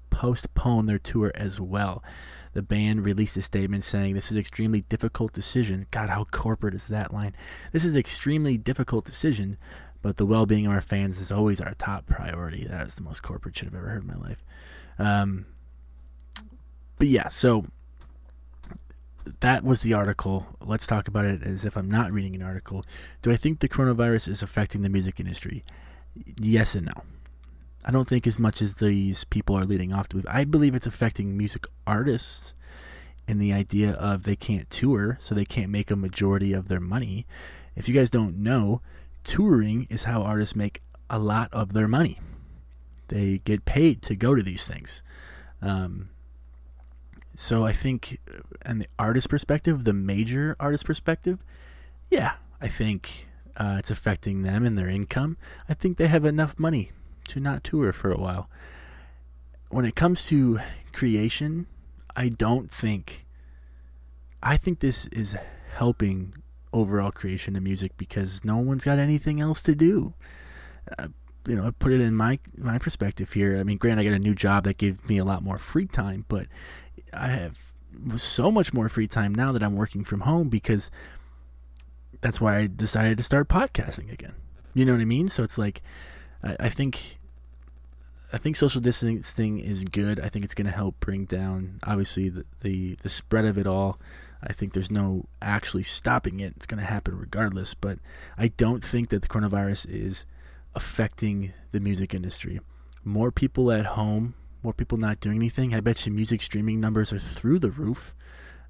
postpone 0.09 0.85
their 0.85 0.99
tour 0.99 1.31
as 1.35 1.59
well. 1.59 2.03
The 2.53 2.61
band 2.61 3.05
released 3.05 3.37
a 3.37 3.41
statement 3.41 3.83
saying, 3.83 4.15
This 4.15 4.31
is 4.31 4.37
extremely 4.37 4.81
difficult 4.81 5.33
decision. 5.33 5.85
God, 5.91 6.09
how 6.09 6.23
corporate 6.25 6.73
is 6.73 6.87
that 6.87 7.13
line? 7.13 7.35
This 7.71 7.85
is 7.85 7.95
extremely 7.95 8.57
difficult 8.57 9.05
decision, 9.05 9.57
but 10.01 10.17
the 10.17 10.25
well 10.25 10.45
being 10.45 10.65
of 10.65 10.73
our 10.73 10.81
fans 10.81 11.19
is 11.19 11.31
always 11.31 11.61
our 11.61 11.73
top 11.75 12.07
priority. 12.07 12.65
That 12.65 12.87
is 12.87 12.95
the 12.95 13.03
most 13.03 13.21
corporate 13.21 13.57
shit 13.57 13.67
I've 13.67 13.75
ever 13.75 13.89
heard 13.89 14.01
in 14.03 14.07
my 14.07 14.15
life. 14.15 14.43
Um, 14.97 15.45
but 16.97 17.07
yeah, 17.07 17.27
so 17.27 17.65
that 19.39 19.63
was 19.63 19.81
the 19.81 19.93
article. 19.93 20.47
Let's 20.61 20.87
talk 20.87 21.07
about 21.07 21.25
it 21.25 21.43
as 21.43 21.65
if 21.65 21.75
I'm 21.75 21.89
not 21.89 22.11
reading 22.11 22.35
an 22.35 22.41
article. 22.41 22.85
Do 23.21 23.31
I 23.31 23.35
think 23.35 23.59
the 23.59 23.69
coronavirus 23.69 24.29
is 24.29 24.41
affecting 24.41 24.81
the 24.81 24.89
music 24.89 25.19
industry? 25.19 25.63
Yes 26.39 26.75
and 26.75 26.87
no. 26.87 27.03
I 27.88 27.91
don't 27.91 28.08
think 28.08 28.28
as 28.28 28.38
much 28.38 28.62
as 28.62 28.76
these 28.76 29.23
people 29.23 29.58
are 29.58 29.63
leading 29.63 29.93
off 29.93 30.13
with. 30.13 30.28
I 30.30 30.43
believe 30.43 30.76
it's 30.76 30.88
affecting 30.88 31.38
music 31.38 31.63
artists 31.88 32.54
in 33.30 33.39
the 33.39 33.54
idea 33.54 33.91
of 33.93 34.23
they 34.23 34.36
can't 34.36 34.69
tour, 34.69 35.15
so 35.21 35.34
they 35.34 35.45
can't 35.45 35.71
make 35.71 35.89
a 35.89 35.95
majority 35.95 36.52
of 36.52 36.67
their 36.67 36.82
money. 36.82 37.26
If 37.78 37.88
you 37.88 37.95
guys 37.95 38.10
don't 38.10 38.39
know, 38.39 38.82
touring 39.23 39.88
is 39.89 40.04
how 40.04 40.21
artists 40.21 40.54
make 40.54 40.82
a 41.10 41.17
lot 41.17 41.47
of 41.54 41.71
their 41.71 41.88
money. 41.88 42.19
They 43.08 43.38
get 43.45 43.63
paid 43.63 44.02
to 44.02 44.17
go 44.17 44.36
to 44.36 44.43
these 44.43 44.67
things. 44.67 45.02
Um, 45.62 46.10
so 47.38 47.65
I 47.65 47.71
think, 47.71 48.19
and 48.63 48.82
the 48.82 48.88
artist 49.00 49.30
perspective, 49.30 49.86
the 49.86 49.93
major 49.93 50.58
artist 50.60 50.84
perspective, 50.84 51.41
yeah, 52.10 52.34
I 52.60 52.67
think 52.67 53.30
uh, 53.56 53.78
it's 53.80 53.91
affecting 53.91 54.41
them 54.41 54.65
and 54.65 54.78
their 54.78 54.89
income. 54.89 55.38
I 55.69 55.73
think 55.73 55.95
they 55.95 56.08
have 56.08 56.26
enough 56.26 56.60
money 56.60 56.91
to 57.27 57.39
not 57.39 57.63
tour 57.63 57.91
for 57.93 58.11
a 58.11 58.19
while. 58.19 58.49
When 59.69 59.85
it 59.85 59.95
comes 59.95 60.25
to 60.27 60.59
creation, 60.93 61.67
I 62.15 62.29
don't 62.29 62.71
think. 62.71 63.25
I 64.41 64.57
think 64.57 64.79
this 64.79 65.07
is 65.07 65.35
helping 65.75 66.33
overall 66.73 67.11
creation 67.11 67.55
of 67.55 67.63
music 67.63 67.91
because 67.97 68.45
no 68.45 68.57
one's 68.57 68.85
got 68.85 68.99
anything 68.99 69.41
else 69.41 69.61
to 69.63 69.75
do. 69.75 70.13
Uh, 70.97 71.07
you 71.47 71.55
know, 71.55 71.71
put 71.79 71.93
it 71.93 72.01
in 72.01 72.15
my 72.15 72.39
my 72.57 72.77
perspective 72.77 73.31
here. 73.33 73.57
I 73.57 73.63
mean, 73.63 73.77
granted, 73.77 74.01
I 74.01 74.09
got 74.09 74.15
a 74.15 74.19
new 74.19 74.35
job 74.35 74.65
that 74.65 74.77
gives 74.77 75.07
me 75.07 75.17
a 75.17 75.25
lot 75.25 75.43
more 75.43 75.57
free 75.57 75.85
time, 75.85 76.25
but 76.27 76.47
I 77.13 77.29
have 77.29 77.73
so 78.15 78.51
much 78.51 78.73
more 78.73 78.89
free 78.89 79.07
time 79.07 79.33
now 79.33 79.51
that 79.51 79.63
I'm 79.63 79.75
working 79.75 80.03
from 80.03 80.21
home 80.21 80.49
because 80.49 80.91
that's 82.21 82.41
why 82.41 82.57
I 82.57 82.67
decided 82.67 83.17
to 83.17 83.23
start 83.23 83.47
podcasting 83.47 84.11
again. 84.11 84.35
You 84.73 84.85
know 84.85 84.91
what 84.93 85.01
I 85.01 85.05
mean? 85.05 85.27
So 85.29 85.43
it's 85.43 85.57
like, 85.57 85.81
I, 86.43 86.55
I 86.61 86.69
think 86.69 87.16
I 88.31 88.37
think 88.37 88.55
social 88.55 88.81
distancing 88.81 89.59
is 89.59 89.83
good. 89.85 90.19
I 90.19 90.27
think 90.27 90.43
it's 90.43 90.53
going 90.53 90.65
to 90.65 90.75
help 90.75 90.99
bring 90.99 91.25
down, 91.25 91.79
obviously, 91.83 92.29
the, 92.29 92.43
the, 92.61 92.95
the 92.95 93.09
spread 93.09 93.45
of 93.45 93.57
it 93.57 93.65
all. 93.65 93.99
I 94.43 94.53
think 94.53 94.73
there's 94.73 94.91
no 94.91 95.25
actually 95.41 95.83
stopping 95.83 96.39
it. 96.39 96.53
It's 96.57 96.65
going 96.65 96.79
to 96.79 96.85
happen 96.85 97.17
regardless. 97.17 97.73
But 97.73 97.99
I 98.37 98.49
don't 98.49 98.83
think 98.83 99.09
that 99.09 99.21
the 99.21 99.27
coronavirus 99.27 99.89
is 99.89 100.25
affecting 100.75 101.53
the 101.71 101.79
music 101.79 102.13
industry. 102.13 102.59
More 103.03 103.31
people 103.31 103.71
at 103.71 103.85
home, 103.85 104.35
more 104.61 104.73
people 104.73 104.97
not 104.97 105.21
doing 105.21 105.37
anything. 105.37 105.73
I 105.73 105.79
bet 105.79 106.05
you 106.05 106.11
music 106.11 106.41
streaming 106.41 106.81
numbers 106.81 107.13
are 107.13 107.19
through 107.19 107.59
the 107.59 107.71
roof. 107.71 108.13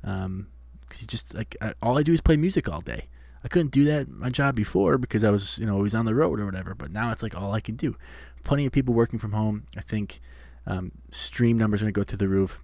Um, 0.04 0.48
cause 0.88 1.02
you 1.02 1.08
just 1.08 1.34
like 1.34 1.58
I, 1.60 1.74
all 1.82 1.98
I 1.98 2.04
do 2.04 2.13
is 2.13 2.22
play 2.22 2.38
music 2.38 2.70
all 2.70 2.82
day. 2.82 3.08
I 3.43 3.47
couldn't 3.47 3.71
do 3.71 3.86
that 3.86 4.10
my 4.10 4.30
job 4.30 4.56
before 4.56 4.97
because 4.97 5.23
I 5.23 5.30
was 5.30 5.58
you 5.58 5.65
know 5.65 5.76
always 5.76 5.95
on 5.95 6.06
the 6.06 6.15
road 6.15 6.39
or 6.39 6.45
whatever. 6.45 6.76
But 6.76 6.91
now 6.91 7.12
it's 7.12 7.23
like 7.23 7.36
all 7.36 7.54
I 7.54 7.60
can 7.60 7.76
do. 7.76 7.95
Plenty 8.43 8.65
of 8.65 8.71
people 8.71 8.93
working 8.93 9.19
from 9.19 9.34
home. 9.34 9.65
I 9.76 9.82
think 9.82 10.19
um, 10.65 10.91
stream 11.12 11.58
numbers 11.58 11.82
are 11.82 11.86
going 11.86 11.93
to 11.93 12.00
go 12.00 12.04
through 12.04 12.17
the 12.17 12.28
roof. 12.28 12.62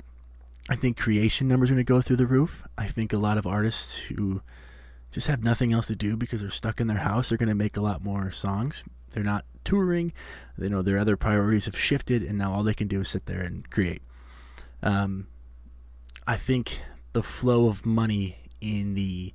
I 0.70 0.76
think 0.76 0.98
creation 0.98 1.48
numbers 1.48 1.70
are 1.70 1.74
going 1.74 1.86
to 1.86 1.94
go 1.94 2.02
through 2.02 2.18
the 2.18 2.26
roof. 2.26 2.66
I 2.78 2.88
think 2.88 3.12
a 3.12 3.18
lot 3.18 3.38
of 3.38 3.46
artists 3.46 3.98
who 4.00 4.42
just 5.12 5.28
have 5.28 5.44
nothing 5.44 5.74
else 5.74 5.88
to 5.88 5.96
do 5.96 6.16
because 6.16 6.42
they're 6.42 6.50
stuck 6.50 6.80
in 6.80 6.88
their 6.88 6.98
house 6.98 7.32
are 7.32 7.38
going 7.38 7.50
to 7.50 7.56
make 7.56 7.78
a 7.78 7.82
lot 7.82 8.04
more 8.04 8.32
songs. 8.32 8.84
They're 9.12 9.24
not 9.24 9.46
touring. 9.64 10.14
They 10.58 10.70
know 10.70 10.82
their 10.82 10.98
other 10.98 11.18
priorities 11.18 11.66
have 11.66 11.78
shifted, 11.78 12.24
and 12.24 12.38
now 12.38 12.52
all 12.52 12.64
they 12.64 12.74
can 12.74 12.88
do 12.88 13.02
is 13.02 13.10
sit 13.10 13.26
there 13.26 13.42
and 13.42 13.70
create. 13.70 14.02
Um, 14.82 15.28
I 16.26 16.36
think 16.36 16.82
the 17.14 17.24
flow 17.24 17.68
of 17.68 17.86
money 17.86 18.38
in 18.60 18.96
the 18.96 19.34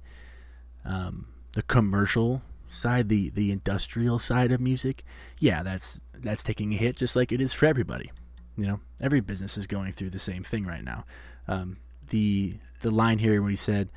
um, 0.89 1.27
the 1.53 1.63
commercial 1.63 2.43
side, 2.71 3.09
the 3.09 3.31
the 3.31 3.53
industrial 3.53 4.19
side 4.19 4.51
of 4.51 4.61
music, 4.61 5.05
yeah, 5.39 5.63
that's 5.63 6.01
that's 6.15 6.43
taking 6.43 6.73
a 6.73 6.77
hit, 6.77 6.97
just 6.97 7.15
like 7.15 7.31
it 7.31 7.41
is 7.41 7.53
for 7.53 7.67
everybody. 7.67 8.11
You 8.57 8.67
know, 8.67 8.81
every 9.01 9.21
business 9.21 9.57
is 9.57 9.67
going 9.67 9.93
through 9.93 10.11
the 10.11 10.19
same 10.19 10.43
thing 10.43 10.67
right 10.67 10.83
now. 10.83 11.05
Um, 11.47 11.77
the 12.09 12.55
the 12.81 12.91
line 12.91 13.19
here 13.19 13.41
when 13.41 13.51
he 13.51 13.57
said, 13.57 13.91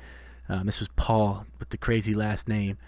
um, 0.48 0.66
"This 0.66 0.80
was 0.80 0.88
Paul 0.94 1.46
with 1.58 1.70
the 1.70 1.78
crazy 1.78 2.14
last 2.14 2.46
name." 2.46 2.78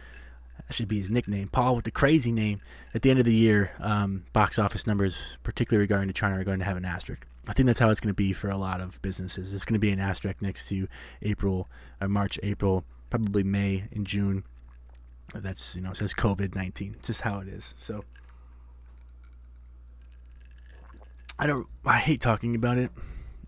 That 0.67 0.75
should 0.75 0.89
be 0.89 0.99
his 0.99 1.11
nickname, 1.11 1.49
Paul 1.49 1.75
with 1.77 1.85
the 1.85 1.91
crazy 1.91 2.33
name. 2.33 2.61
At 2.95 3.03
the 3.03 3.11
end 3.11 3.19
of 3.19 3.27
the 3.27 3.35
year, 3.35 3.73
um, 3.81 4.25
box 4.33 4.59
office 4.59 4.87
numbers, 4.87 5.37
particularly 5.43 5.83
regarding 5.83 6.09
to 6.09 6.15
China, 6.15 6.39
are 6.39 6.45
going 6.45 6.61
to 6.61 6.65
have 6.65 6.77
an 6.77 6.85
asterisk. 6.87 7.27
I 7.47 7.53
think 7.53 7.67
that's 7.67 7.79
how 7.79 7.91
it's 7.91 8.01
going 8.01 8.13
to 8.13 8.15
be 8.15 8.33
for 8.33 8.49
a 8.49 8.57
lot 8.57 8.81
of 8.81 9.03
businesses. 9.03 9.53
It's 9.53 9.65
going 9.67 9.75
to 9.75 9.81
be 9.81 9.91
an 9.91 10.01
asterisk 10.01 10.41
next 10.41 10.69
to 10.69 10.89
April, 11.21 11.69
or 12.01 12.09
March, 12.09 12.39
April, 12.43 12.85
probably 13.15 13.45
May 13.45 13.85
and 13.93 14.05
June. 14.05 14.43
That's 15.33 15.77
you 15.77 15.83
know 15.83 15.91
it 15.91 15.97
says 15.97 16.15
COVID 16.15 16.57
nineteen. 16.57 16.97
Just 17.01 17.21
how 17.21 17.39
it 17.39 17.47
is. 17.47 17.73
So 17.77 18.03
I 21.39 21.47
don't. 21.47 21.69
I 21.87 21.99
hate 21.99 22.21
talking 22.21 22.57
about 22.57 22.77
it. 22.77 22.91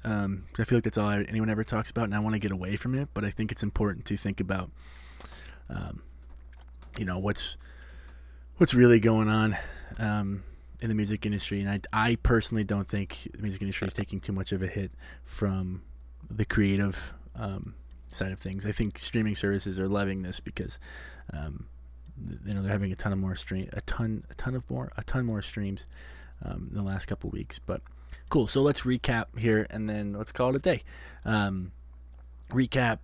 Um, 0.05 0.45
I 0.57 0.63
feel 0.63 0.77
like 0.77 0.85
that's 0.85 0.99
all 0.99 1.11
anyone 1.11 1.51
ever 1.51 1.65
talks 1.65 1.91
about, 1.91 2.05
and 2.05 2.15
I 2.15 2.21
want 2.21 2.35
to 2.35 2.39
get 2.39 2.53
away 2.53 2.77
from 2.77 2.95
it. 2.95 3.09
But 3.13 3.25
I 3.25 3.31
think 3.31 3.51
it's 3.51 3.65
important 3.65 4.05
to 4.05 4.17
think 4.17 4.41
about, 4.41 4.71
um, 5.69 6.03
you 6.97 7.05
know, 7.05 7.19
what's 7.19 7.57
what's 8.59 8.73
really 8.73 9.01
going 9.01 9.29
on 9.29 9.57
um, 9.99 10.45
in 10.81 10.91
the 10.91 10.95
music 10.95 11.27
industry. 11.27 11.61
And 11.61 11.69
I, 11.69 11.81
I 12.11 12.17
personally 12.23 12.63
don't 12.63 12.87
think 12.87 13.29
the 13.35 13.43
music 13.43 13.63
industry 13.63 13.89
is 13.89 13.95
taking 13.95 14.21
too 14.21 14.33
much 14.33 14.53
of 14.53 14.63
a 14.63 14.69
hit 14.69 14.93
from 15.25 15.83
the 16.31 16.45
creative 16.45 17.15
um, 17.35 17.75
side 18.17 18.33
of 18.33 18.41
things. 18.41 18.67
I 18.67 18.73
think 18.73 18.99
streaming 18.99 19.37
services 19.37 19.79
are 19.79 19.89
loving 19.89 20.23
this 20.23 20.41
because, 20.41 20.79
um, 21.33 21.67
you 22.45 22.55
know, 22.55 22.63
they're 22.63 22.73
having 22.73 22.93
a 22.93 22.97
ton 22.97 23.13
of 23.13 23.19
more 23.19 23.37
stream, 23.37 23.69
a 23.73 23.81
ton, 23.83 24.25
a 24.31 24.35
ton 24.35 24.55
of 24.55 24.69
more, 24.71 24.91
a 24.97 25.05
ton 25.05 25.25
more 25.25 25.43
streams 25.43 25.87
um, 26.45 26.69
in 26.71 26.77
the 26.77 26.83
last 26.83 27.07
couple 27.07 27.31
weeks. 27.31 27.59
But 27.59 27.83
cool. 28.29 28.47
So 28.47 28.63
let's 28.63 28.83
recap 28.83 29.39
here, 29.39 29.67
and 29.71 29.89
then 29.89 30.15
let's 30.15 30.33
call 30.33 30.51
it 30.51 30.57
a 30.57 30.61
day. 30.61 30.83
Um, 31.25 31.73
recap. 32.51 32.99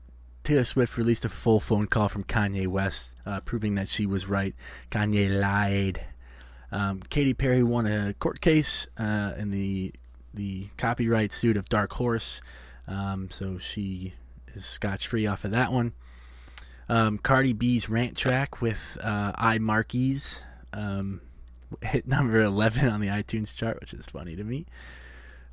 Taylor 0.44 0.64
Swift 0.64 0.98
released 0.98 1.24
a 1.24 1.28
full 1.28 1.60
phone 1.60 1.86
call 1.86 2.08
from 2.08 2.24
Kanye 2.24 2.66
West, 2.66 3.16
uh, 3.24 3.38
proving 3.40 3.76
that 3.76 3.88
she 3.88 4.06
was 4.06 4.26
right. 4.28 4.56
Kanye 4.90 5.30
lied. 5.40 6.04
Um, 6.72 7.00
Katy 7.08 7.34
Perry 7.34 7.62
won 7.62 7.86
a 7.86 8.12
court 8.14 8.40
case 8.40 8.88
uh, 8.98 9.34
in 9.36 9.50
the 9.50 9.92
the 10.34 10.68
copyright 10.78 11.30
suit 11.30 11.56
of 11.56 11.68
Dark 11.68 11.92
Horse, 11.92 12.40
um, 12.88 13.28
so 13.30 13.58
she 13.58 14.14
is 14.54 14.64
scotch 14.64 15.06
free 15.06 15.26
off 15.26 15.44
of 15.44 15.50
that 15.52 15.72
one. 15.72 15.92
Um, 16.88 17.18
Cardi 17.18 17.52
B's 17.52 17.88
rant 17.88 18.16
track 18.16 18.60
with 18.60 18.98
uh, 19.02 19.32
iMarkkeyz 19.32 20.42
um, 20.72 21.20
hit 21.82 22.06
number 22.06 22.42
11 22.42 22.88
on 22.88 23.00
the 23.00 23.08
iTunes 23.08 23.54
chart, 23.54 23.80
which 23.80 23.94
is 23.94 24.06
funny 24.06 24.36
to 24.36 24.44
me. 24.44 24.66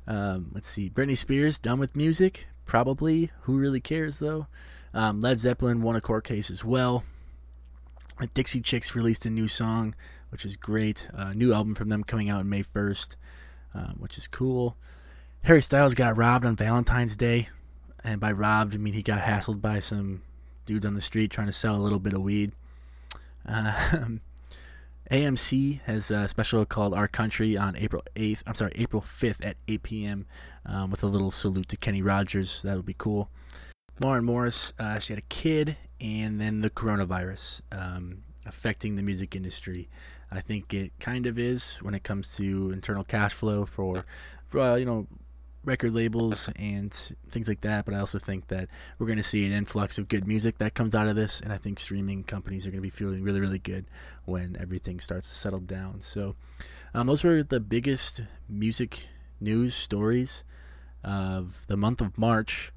Um, 0.06 0.50
let's 0.52 0.68
see. 0.68 0.90
Britney 0.90 1.16
Spears 1.16 1.58
done 1.58 1.78
with 1.78 1.96
music? 1.96 2.48
Probably. 2.64 3.30
Who 3.42 3.58
really 3.58 3.80
cares 3.80 4.18
though? 4.18 4.46
Um, 4.92 5.20
Led 5.20 5.38
Zeppelin 5.38 5.82
won 5.82 5.96
a 5.96 6.00
court 6.00 6.24
case 6.24 6.50
as 6.50 6.64
well. 6.64 7.04
Dixie 8.34 8.60
Chicks 8.60 8.94
released 8.94 9.24
a 9.24 9.30
new 9.30 9.48
song, 9.48 9.94
which 10.30 10.44
is 10.44 10.56
great. 10.56 11.08
A 11.14 11.32
new 11.32 11.54
album 11.54 11.74
from 11.74 11.88
them 11.88 12.04
coming 12.04 12.28
out 12.28 12.44
May 12.44 12.62
1st, 12.62 13.16
um, 13.74 13.96
which 13.98 14.18
is 14.18 14.26
cool. 14.26 14.76
Harry 15.42 15.62
Styles 15.62 15.94
got 15.94 16.16
robbed 16.16 16.44
on 16.44 16.56
Valentine's 16.56 17.16
Day. 17.16 17.48
And 18.04 18.20
by 18.20 18.32
robbed, 18.32 18.74
I 18.74 18.78
mean 18.78 18.94
he 18.94 19.02
got 19.02 19.22
hassled 19.22 19.60
by 19.60 19.78
some 19.80 20.22
dudes 20.64 20.86
on 20.86 20.94
the 20.94 21.00
street 21.00 21.30
trying 21.30 21.48
to 21.48 21.52
sell 21.52 21.76
a 21.76 21.82
little 21.82 21.98
bit 21.98 22.14
of 22.14 22.22
weed. 22.22 22.52
Um, 23.44 24.20
AMC 25.10 25.80
has 25.82 26.10
a 26.12 26.28
special 26.28 26.64
called 26.64 26.94
Our 26.94 27.08
Country 27.08 27.56
on 27.56 27.76
April 27.76 28.04
8th. 28.14 28.44
I'm 28.46 28.54
sorry, 28.54 28.72
April 28.76 29.02
5th 29.02 29.44
at 29.44 29.56
8 29.66 29.82
p.m. 29.82 30.26
Um, 30.64 30.90
with 30.90 31.02
a 31.02 31.08
little 31.08 31.32
salute 31.32 31.68
to 31.70 31.76
Kenny 31.76 32.00
Rogers. 32.00 32.62
That'll 32.62 32.82
be 32.82 32.94
cool. 32.96 33.28
Lauren 34.00 34.24
Morris, 34.24 34.72
uh, 34.78 34.98
she 35.00 35.12
had 35.12 35.18
a 35.18 35.26
kid, 35.26 35.76
and 36.00 36.40
then 36.40 36.60
the 36.60 36.70
coronavirus 36.70 37.60
um, 37.72 38.22
affecting 38.46 38.94
the 38.94 39.02
music 39.02 39.34
industry. 39.34 39.88
I 40.30 40.40
think 40.40 40.72
it 40.72 40.92
kind 41.00 41.26
of 41.26 41.38
is 41.38 41.78
when 41.78 41.94
it 41.94 42.04
comes 42.04 42.36
to 42.36 42.70
internal 42.70 43.02
cash 43.02 43.32
flow 43.32 43.66
for, 43.66 44.04
uh, 44.54 44.76
you 44.76 44.84
know, 44.84 45.08
record 45.64 45.92
labels 45.92 46.50
and 46.56 46.92
things 47.28 47.48
like 47.48 47.60
that. 47.62 47.84
But 47.84 47.94
I 47.94 47.98
also 47.98 48.18
think 48.18 48.48
that 48.48 48.68
we're 48.98 49.06
going 49.06 49.18
to 49.18 49.22
see 49.22 49.46
an 49.46 49.52
influx 49.52 49.98
of 49.98 50.08
good 50.08 50.26
music 50.26 50.58
that 50.58 50.74
comes 50.74 50.94
out 50.94 51.06
of 51.06 51.16
this, 51.16 51.40
and 51.40 51.52
I 51.52 51.58
think 51.58 51.80
streaming 51.80 52.24
companies 52.24 52.66
are 52.66 52.70
going 52.70 52.78
to 52.78 52.82
be 52.82 52.90
feeling 52.90 53.22
really, 53.22 53.40
really 53.40 53.58
good 53.58 53.86
when 54.24 54.56
everything 54.58 55.00
starts 55.00 55.28
to 55.30 55.34
settle 55.36 55.60
down. 55.60 56.00
So, 56.00 56.36
um, 56.94 57.06
those 57.06 57.22
were 57.22 57.42
the 57.42 57.60
biggest 57.60 58.22
music 58.48 59.08
news 59.40 59.74
stories 59.74 60.44
of 61.02 61.66
the 61.66 61.76
month 61.76 62.00
of 62.00 62.18
March 62.18 62.72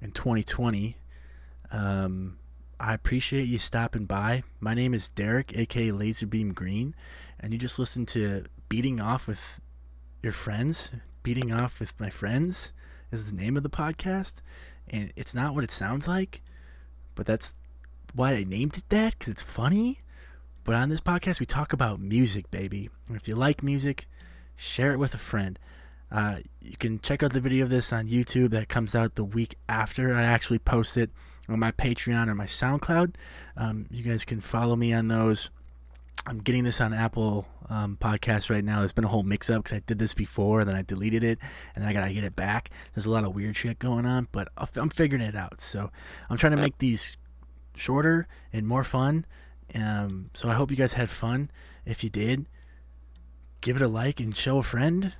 in 0.00 0.12
2020. 0.12 0.96
Um, 1.70 2.38
I 2.78 2.94
appreciate 2.94 3.44
you 3.44 3.58
stopping 3.58 4.06
by. 4.06 4.42
My 4.60 4.74
name 4.74 4.92
is 4.92 5.08
Derek, 5.08 5.56
aka 5.56 5.90
Laserbeam 5.90 6.54
Green, 6.54 6.94
and 7.38 7.52
you 7.52 7.58
just 7.58 7.78
listened 7.78 8.08
to 8.08 8.44
Beating 8.68 9.00
Off 9.00 9.28
with 9.28 9.60
Your 10.22 10.32
Friends. 10.32 10.90
Beating 11.22 11.52
Off 11.52 11.78
with 11.78 11.98
My 12.00 12.10
Friends 12.10 12.72
is 13.12 13.30
the 13.30 13.36
name 13.36 13.56
of 13.56 13.62
the 13.62 13.70
podcast, 13.70 14.40
and 14.88 15.12
it's 15.14 15.34
not 15.34 15.54
what 15.54 15.62
it 15.62 15.70
sounds 15.70 16.08
like, 16.08 16.42
but 17.14 17.26
that's 17.26 17.54
why 18.12 18.32
I 18.32 18.42
named 18.42 18.76
it 18.76 18.88
that, 18.88 19.12
because 19.12 19.28
it's 19.28 19.42
funny. 19.42 20.00
But 20.64 20.74
on 20.74 20.88
this 20.88 21.00
podcast, 21.00 21.38
we 21.38 21.46
talk 21.46 21.72
about 21.72 22.00
music, 22.00 22.50
baby. 22.50 22.90
And 23.06 23.16
if 23.16 23.28
you 23.28 23.36
like 23.36 23.62
music, 23.62 24.08
share 24.56 24.92
it 24.92 24.98
with 24.98 25.14
a 25.14 25.18
friend. 25.18 25.58
Uh, 26.10 26.38
you 26.60 26.76
can 26.76 26.98
check 26.98 27.22
out 27.22 27.32
the 27.32 27.40
video 27.40 27.64
of 27.64 27.70
this 27.70 27.92
on 27.92 28.08
YouTube 28.08 28.50
that 28.50 28.68
comes 28.68 28.94
out 28.94 29.14
the 29.14 29.24
week 29.24 29.56
after 29.68 30.14
I 30.14 30.24
actually 30.24 30.58
post 30.58 30.96
it 30.96 31.10
on 31.48 31.60
my 31.60 31.70
Patreon 31.70 32.28
or 32.28 32.34
my 32.34 32.46
SoundCloud. 32.46 33.14
Um, 33.56 33.86
you 33.90 34.02
guys 34.02 34.24
can 34.24 34.40
follow 34.40 34.74
me 34.74 34.92
on 34.92 35.08
those. 35.08 35.50
I'm 36.26 36.38
getting 36.38 36.64
this 36.64 36.80
on 36.80 36.92
Apple 36.92 37.46
um, 37.68 37.96
Podcasts 38.00 38.48
right 38.48 38.64
now. 38.64 38.78
There's 38.78 38.92
been 38.92 39.04
a 39.04 39.08
whole 39.08 39.24
mix 39.24 39.50
up 39.50 39.64
because 39.64 39.78
I 39.78 39.82
did 39.84 39.98
this 39.98 40.14
before, 40.14 40.60
and 40.60 40.68
then 40.68 40.76
I 40.76 40.82
deleted 40.82 41.24
it, 41.24 41.38
and 41.74 41.84
I 41.84 41.92
gotta 41.92 42.12
get 42.12 42.24
it 42.24 42.36
back. 42.36 42.70
There's 42.94 43.06
a 43.06 43.10
lot 43.10 43.24
of 43.24 43.34
weird 43.34 43.56
shit 43.56 43.78
going 43.78 44.06
on, 44.06 44.28
but 44.30 44.48
I'm 44.76 44.90
figuring 44.90 45.24
it 45.24 45.34
out. 45.34 45.60
So 45.60 45.90
I'm 46.30 46.36
trying 46.36 46.54
to 46.54 46.62
make 46.62 46.78
these 46.78 47.16
shorter 47.74 48.28
and 48.52 48.66
more 48.66 48.84
fun. 48.84 49.26
Um, 49.74 50.30
so 50.34 50.48
I 50.48 50.54
hope 50.54 50.70
you 50.70 50.76
guys 50.76 50.92
had 50.92 51.10
fun. 51.10 51.50
If 51.84 52.04
you 52.04 52.10
did, 52.10 52.46
give 53.60 53.76
it 53.76 53.82
a 53.82 53.88
like 53.88 54.20
and 54.20 54.36
show 54.36 54.58
a 54.58 54.62
friend. 54.62 55.14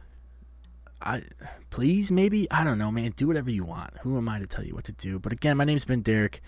I 1.00 1.22
please 1.70 2.12
maybe 2.12 2.48
I 2.50 2.62
don't 2.62 2.78
know, 2.78 2.92
man. 2.92 3.12
Do 3.16 3.26
whatever 3.26 3.50
you 3.50 3.64
want. 3.64 3.98
Who 4.02 4.16
am 4.16 4.28
I 4.28 4.38
to 4.38 4.46
tell 4.46 4.64
you 4.64 4.74
what 4.74 4.84
to 4.84 4.92
do? 4.92 5.18
But 5.18 5.32
again, 5.32 5.56
my 5.56 5.64
name's 5.64 5.84
been 5.84 6.02
Derek. 6.02 6.40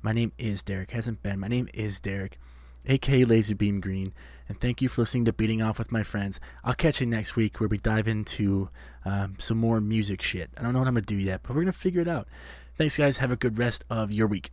My 0.00 0.12
name 0.12 0.32
is 0.38 0.62
Derek. 0.62 0.92
Hasn't 0.92 1.22
been. 1.22 1.40
My 1.40 1.48
name 1.48 1.68
is 1.74 2.00
Derek, 2.00 2.38
aka 2.88 3.24
Laserbeam 3.24 3.80
Green. 3.80 4.12
And 4.48 4.58
thank 4.58 4.80
you 4.80 4.88
for 4.88 5.02
listening 5.02 5.26
to 5.26 5.32
Beating 5.32 5.60
Off 5.60 5.78
with 5.78 5.92
my 5.92 6.02
friends. 6.02 6.40
I'll 6.64 6.74
catch 6.74 7.00
you 7.00 7.06
next 7.06 7.36
week 7.36 7.60
where 7.60 7.68
we 7.68 7.76
dive 7.76 8.08
into 8.08 8.70
um, 9.04 9.34
some 9.38 9.58
more 9.58 9.80
music 9.80 10.22
shit. 10.22 10.50
I 10.56 10.62
don't 10.62 10.72
know 10.72 10.78
what 10.78 10.88
I'm 10.88 10.94
gonna 10.94 11.04
do 11.06 11.16
yet, 11.16 11.42
but 11.42 11.54
we're 11.54 11.62
gonna 11.62 11.72
figure 11.72 12.00
it 12.00 12.08
out. 12.08 12.28
Thanks, 12.76 12.96
guys. 12.96 13.18
Have 13.18 13.32
a 13.32 13.36
good 13.36 13.58
rest 13.58 13.84
of 13.90 14.10
your 14.10 14.26
week. 14.26 14.50